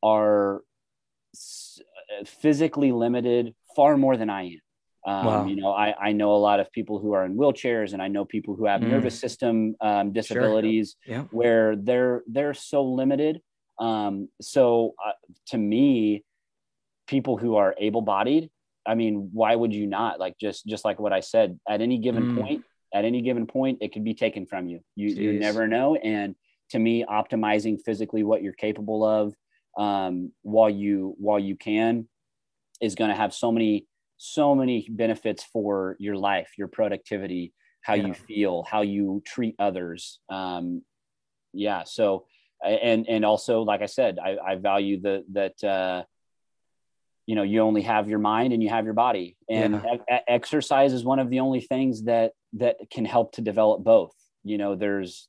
[0.03, 0.63] are
[2.25, 4.61] physically limited far more than i am
[5.07, 5.47] um, wow.
[5.47, 8.09] You know, I, I know a lot of people who are in wheelchairs, and I
[8.09, 8.91] know people who have mm.
[8.91, 11.15] nervous system um, disabilities sure.
[11.15, 11.23] yeah.
[11.31, 13.41] where they're they're so limited.
[13.79, 15.13] Um, so uh,
[15.49, 16.23] to me,
[17.07, 18.51] people who are able-bodied
[18.91, 20.19] I mean, why would you not?
[20.19, 22.35] Like just just like what I said, at any given Mm.
[22.37, 24.81] point, at any given point, it could be taken from you.
[24.97, 25.95] You you never know.
[25.95, 26.35] And
[26.71, 29.33] to me, optimizing physically what you're capable of
[29.79, 32.09] um, while you while you can
[32.81, 33.87] is going to have so many
[34.17, 38.09] so many benefits for your life, your productivity, how Yeah.
[38.09, 40.19] you feel, how you treat others.
[40.29, 40.83] Um,
[41.53, 41.85] yeah.
[41.85, 42.27] So
[42.65, 45.63] and and also, like I said, I, I value the that.
[45.63, 46.03] Uh,
[47.31, 49.95] you know you only have your mind and you have your body and Yeah.
[50.17, 54.13] e- exercise is one of the only things that that can help to develop both
[54.43, 55.29] you know there's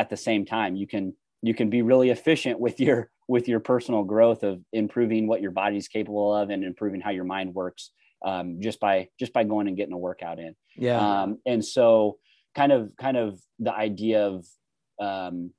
[0.00, 1.04] at the same time you can
[1.42, 5.50] you can be really efficient with your with your personal growth of improving what your
[5.62, 7.90] body's capable of and improving how your mind works
[8.30, 10.98] um, just by just by going and getting a workout in Yeah.
[11.22, 12.18] um, and so
[12.54, 14.46] kind of kind of the idea of
[15.08, 15.52] um,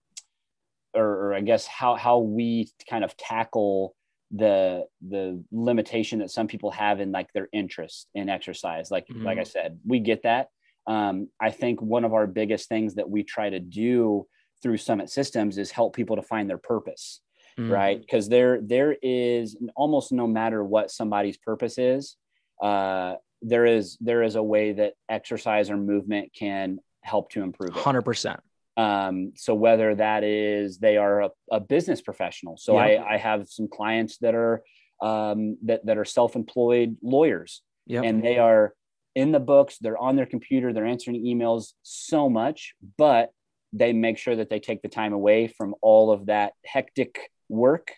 [0.93, 3.93] or, or i guess how how we kind of tackle
[4.35, 8.89] the the limitation that some people have in like their interest in exercise.
[8.91, 10.49] Like like i said we get that.
[10.87, 14.27] Um, i think one of our biggest things that we try to do
[14.63, 17.21] through summit systems is help people to find their purpose
[17.59, 17.69] Mm.
[17.69, 17.99] right?
[17.99, 22.15] Because there there is almost no matter what somebody's purpose is
[22.61, 27.75] uh, there is there is a way that exercise or movement can help to improve
[27.75, 27.83] it.
[27.83, 28.37] 100%.
[28.77, 33.01] Um, so whether that is they are a, a business professional so Yep.
[33.05, 34.63] I, I have some clients that are
[35.01, 38.03] um, that, that are self-employed lawyers Yep.
[38.05, 38.73] and they are
[39.15, 43.31] in the books they're on their computer they're answering emails so much but
[43.73, 47.91] they make sure that they take the time away from all of that hectic work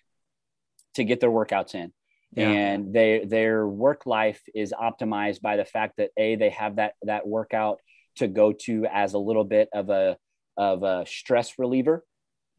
[0.96, 1.92] to get their workouts in
[2.36, 2.50] Yeah.
[2.50, 6.94] and they their work life is optimized by the fact that a they have that
[7.04, 7.80] that workout
[8.16, 10.18] to go to as a little bit of a
[10.58, 12.06] of a stress reliever.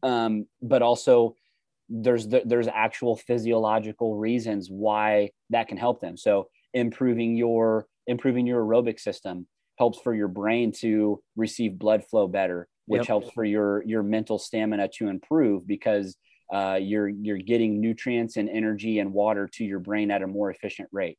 [0.03, 1.35] Um, but also
[1.89, 6.17] there's the, there's actual physiological reasons why that can help them.
[6.17, 12.27] So improving your improving your aerobic system helps for your brain to receive blood flow
[12.27, 13.07] better which Yep.
[13.07, 16.15] helps for your your mental stamina to improve because
[16.53, 20.51] uh, you're you're getting nutrients and energy and water to your brain at a more
[20.51, 21.17] efficient rate.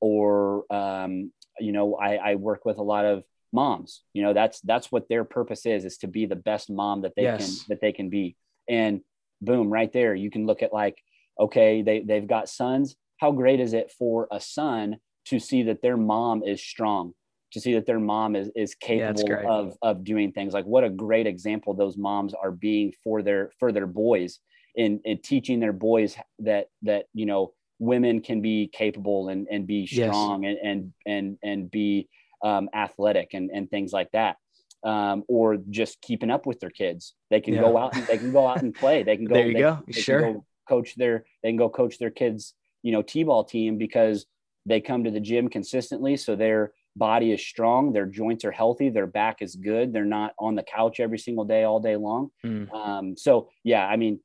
[0.00, 3.22] Or um, you know I, I work with a lot of
[3.54, 7.02] moms you know that's that's what their purpose is is to be the best mom
[7.02, 7.38] that they Yes.
[7.38, 8.36] can that they can be
[8.68, 9.00] and
[9.40, 10.98] boom right there you can look at like
[11.38, 14.96] okay they, they've got sons how great is it for a son
[15.26, 17.12] to see that their mom is strong
[17.52, 19.46] to see that their mom is is capable great.
[19.46, 23.50] of of doing things like what a great example those moms are being for their
[23.60, 24.40] for their boys
[24.74, 29.66] in in teaching their boys that that you know women can be capable and and
[29.66, 30.04] be Yes.
[30.04, 32.08] strong and and and and be
[32.42, 34.36] um, athletic and and things like that
[34.84, 37.14] um, or just keeping up with their kids.
[37.30, 39.02] They can go out and they can go out and play.
[39.02, 39.78] They can go There you they- go.
[39.86, 40.20] they can Sure.
[40.20, 44.26] go coach their they can go coach their kids you know t-ball team because
[44.66, 46.16] they come to the gym consistently.
[46.16, 47.92] So their body is strong.
[47.92, 48.88] Their joints are healthy.
[48.88, 49.92] Their back is good.
[49.92, 52.30] They're not on the couch every single day all day long.
[52.44, 52.72] Mm.
[52.72, 54.20] um, so yeah i mean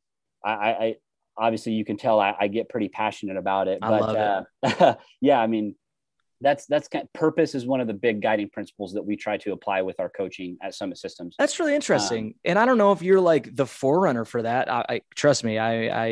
[0.46, 0.96] I, I, I
[1.38, 4.46] obviously you can tell I, I get pretty passionate about it I but love
[4.82, 5.76] uh, yeah i mean
[6.42, 9.52] that's that's kind purpose is one of the big guiding principles that we try to
[9.52, 12.36] apply with our coaching at summit systems That's really Um, interesting.
[12.46, 14.72] and I don't know if you're like the forerunner for that.
[14.72, 15.58] I, I trust me.
[15.58, 16.08] I, I,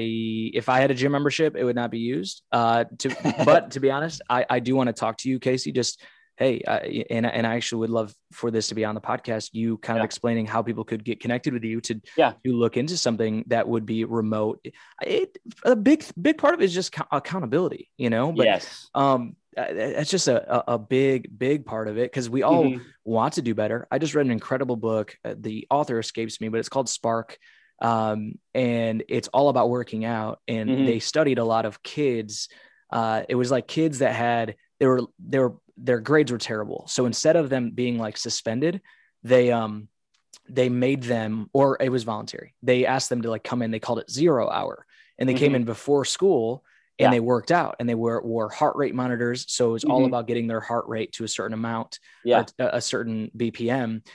[0.53, 2.43] if I had a gym membership, it would not be used.
[2.51, 3.15] Uh, to,
[3.45, 5.71] but to be honest, I, I do want to talk to you, Casey.
[5.71, 6.01] Just,
[6.39, 6.61] Hey,
[7.09, 9.49] and, and I actually would love for this to be on the podcast.
[9.53, 12.34] You kind of explaining how people could get connected with you to, Yeah.
[12.45, 14.63] to look into something that would be remote.
[15.01, 18.88] It, a big, big part of it is just co- accountability, you know, but, yes
[18.93, 22.12] um, that's just a, a, big, big part of it.
[22.14, 22.82] Cause we all, Mhm.
[23.03, 23.88] want to do better.
[23.89, 25.18] I just read an incredible book.
[25.24, 27.38] Uh, The author escapes me, but it's called Spark.
[27.82, 30.39] Um, and it's all about working out.
[30.47, 30.86] And Mhm.
[30.86, 32.49] they studied a lot of kids.
[32.91, 36.86] Uh, it was like kids that had, they were, they were, their grades were terrible.
[36.88, 38.82] So instead of them being like suspended,
[39.24, 39.88] they, um,
[40.49, 42.53] they made them, or it was voluntary.
[42.62, 44.86] They asked them to like come in, they called it zero hour
[45.18, 45.58] and they came Mhm.
[45.58, 46.64] in before school
[46.99, 47.11] and Yeah.
[47.11, 49.45] they worked out and they wore, wore heart rate monitors.
[49.47, 52.77] So it was all about getting their heart rate to a certain amount yeah a,
[52.77, 54.05] a certain BPM.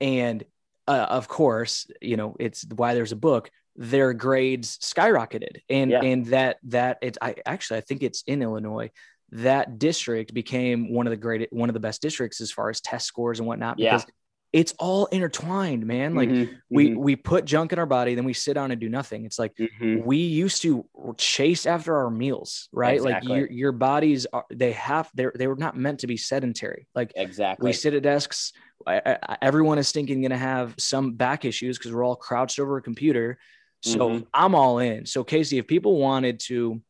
[0.00, 0.44] And
[0.88, 3.50] uh, of course, you know, it's why there's a book.
[3.76, 6.02] Their grades skyrocketed, and Yeah.
[6.02, 7.16] and that that it.
[7.22, 8.90] I actually I think it's in Illinois.
[9.30, 12.80] That district became one of the great, one of the best districts as far as
[12.82, 13.78] test scores and whatnot.
[13.78, 13.96] Yeah.
[13.96, 14.06] Because
[14.52, 16.14] it's all intertwined, man.
[16.14, 16.60] Like Mhm.
[16.68, 16.96] we Mhm.
[16.96, 19.24] we put junk in our body, then we sit down and do nothing.
[19.24, 20.04] It's like Mhm.
[20.04, 20.84] we used to
[21.16, 22.96] chase after our meals, right?
[22.96, 23.28] Exactly.
[23.30, 26.86] Like your your bodies are they have they're they were not meant to be sedentary.
[26.94, 28.52] Like exactly we sit at desks.
[28.86, 32.58] I, I, everyone is thinking going to have some back issues because we're all crouched
[32.58, 33.38] over a computer.
[33.80, 34.26] So Mhm.
[34.34, 35.06] I'm all in.
[35.06, 36.82] So Casey, if people wanted to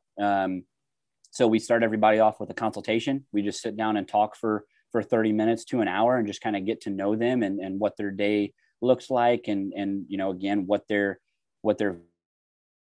[1.29, 3.25] so we start everybody off with a consultation.
[3.31, 6.41] We just sit down and talk for for 30 minutes to an hour and just
[6.41, 10.05] kind of get to know them and, and what their day looks like and and
[10.07, 11.19] you know again what their
[11.61, 11.97] what their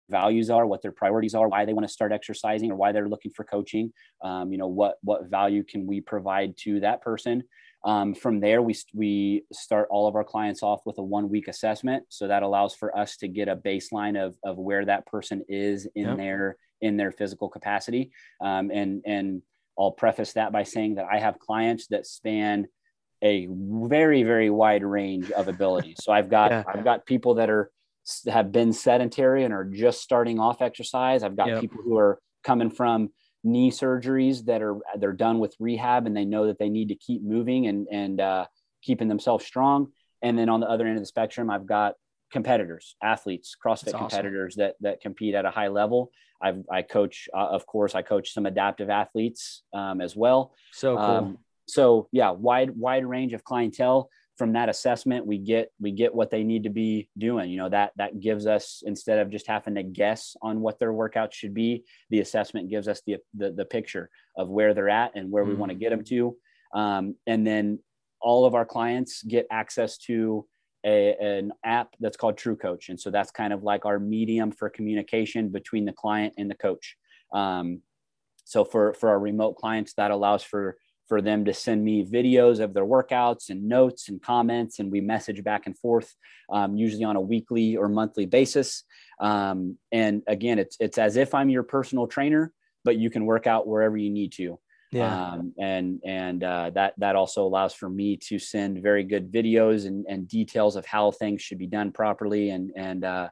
[0.09, 3.09] values are what their priorities are why they want to start exercising or why they're
[3.09, 3.91] looking for coaching
[4.23, 7.43] um, you know what what value can we provide to that person
[7.85, 11.47] um, from there we we start all of our clients off with a one week
[11.47, 15.43] assessment so that allows for us to get a baseline of of where that person
[15.47, 16.17] is in yep.
[16.17, 19.41] their in their physical capacity um, and and
[19.79, 22.67] I'll preface that by saying that I have clients that span
[23.23, 25.97] a very very wide range of abilities.
[26.01, 26.63] So I've got yeah.
[26.67, 27.71] I've got people that are
[28.27, 31.23] have been sedentary and are just starting off exercise.
[31.23, 31.61] I've got yep.
[31.61, 33.09] people who are coming from
[33.43, 36.95] knee surgeries that are they're done with rehab and they know that they need to
[36.95, 38.45] keep moving and and uh,
[38.81, 39.87] keeping themselves strong.
[40.21, 41.93] And then on the other end of the spectrum, I've got
[42.31, 43.99] competitors, athletes, CrossFit awesome.
[43.99, 46.11] competitors that that compete at a high level.
[46.41, 50.53] I've, I coach, uh, of course, I coach some adaptive athletes um, as well.
[50.71, 51.05] So cool.
[51.05, 51.37] Um,
[51.67, 54.09] so yeah, wide wide range of clientele.
[54.37, 57.49] From that assessment, we get we get what they need to be doing.
[57.49, 60.93] You know that that gives us instead of just having to guess on what their
[60.93, 65.15] workout should be, the assessment gives us the the, the picture of where they're at
[65.15, 65.49] and where mm.
[65.49, 66.35] we want to get them to.
[66.73, 67.79] Um, and then
[68.19, 70.45] all of our clients get access to
[70.85, 72.89] a, an app that's called True Coach.
[72.89, 76.55] And so that's kind of like our medium for communication between the client and the
[76.55, 76.95] coach.
[77.33, 77.81] Um,
[78.45, 80.77] so for, for our remote clients, that allows for,
[81.07, 85.01] for them to send me videos of their workouts and notes and comments, and we
[85.01, 86.13] message back and forth,
[86.49, 88.83] um, usually on a weekly or monthly basis.
[89.19, 92.51] Um, and again, it's, it's as if I'm your personal trainer,
[92.83, 94.59] but you can work out wherever you need to
[94.91, 99.31] yeah um, and and uh, that that also allows for me to send very good
[99.31, 103.27] videos and, and details of how things should be done properly and and uh,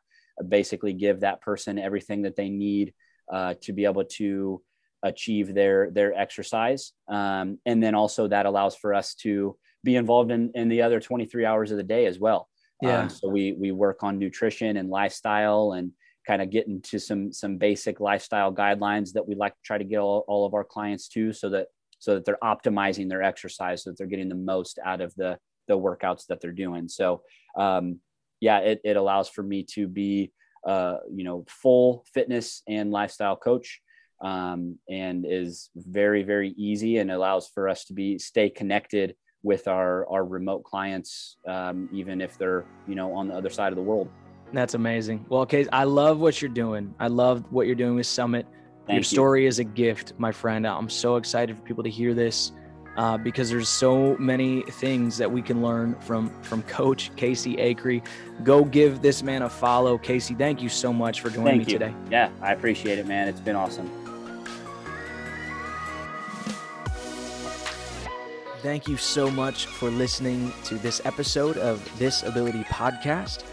[0.48, 2.94] basically give that person everything that they need
[3.32, 4.62] uh, to be able to
[5.06, 6.92] achieve their their exercise.
[7.08, 11.00] Um, and then also that allows for us to be involved in, in the other
[11.00, 12.50] 23 hours of the day as well.
[12.82, 13.04] Yeah.
[13.04, 15.92] um, so we we work on nutrition and lifestyle and
[16.28, 19.86] kind of get into some some basic lifestyle guidelines that we like to try to
[19.86, 21.68] get all, all of our clients to so that
[22.00, 25.38] so that they're optimizing their exercise so that they're getting the most out of the
[25.68, 26.90] the workouts that they're doing.
[26.90, 27.22] So
[27.58, 28.00] um,
[28.42, 30.32] yeah it, it allows for me to be
[30.68, 33.82] uh, you know full fitness and lifestyle coach
[34.22, 39.68] um, and is very very easy and allows for us to be stay connected with
[39.68, 43.76] our our remote clients um, even if they're you know on the other side of
[43.76, 44.10] the world
[44.54, 45.26] that's amazing.
[45.30, 46.94] Well, okay, I love what you're doing.
[47.00, 48.46] I love what you're doing with Summit.
[48.88, 49.48] Thank your story you.
[49.48, 50.66] is a gift, my friend.
[50.66, 52.52] I'm so excited for people to hear this
[52.98, 58.06] uh, because there's so many things that we can learn from from Coach Casey Acree.
[58.44, 60.36] Go give this man a follow, Casey.
[60.36, 61.80] Thank you so much for joining thank me you.
[61.80, 61.96] today.
[62.12, 63.28] Yeah, I appreciate it, man.
[63.28, 64.05] It's been awesome.
[68.66, 73.44] Thank you so much for listening to this episode of This Ability Podcast.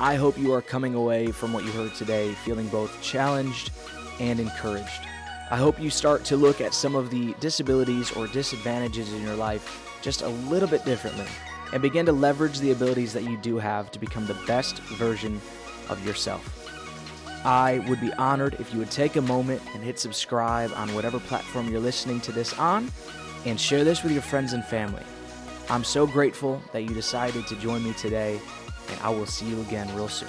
[0.00, 3.72] I hope you are coming away from what you heard today feeling both challenged
[4.20, 5.02] and encouraged.
[5.50, 9.36] I hope you start to look at some of the disabilities or disadvantages in your
[9.36, 11.26] life just a little bit differently
[11.74, 15.42] and begin to leverage the abilities that you do have to become the best version
[15.90, 16.42] of yourself.
[17.44, 21.20] I would be honored if you would take a moment and hit subscribe on whatever
[21.20, 22.90] platform you're listening to this on
[23.44, 25.02] and share this with your friends and family.
[25.70, 28.40] I'm so grateful that you decided to join me today
[28.90, 30.28] and I will see you again real soon.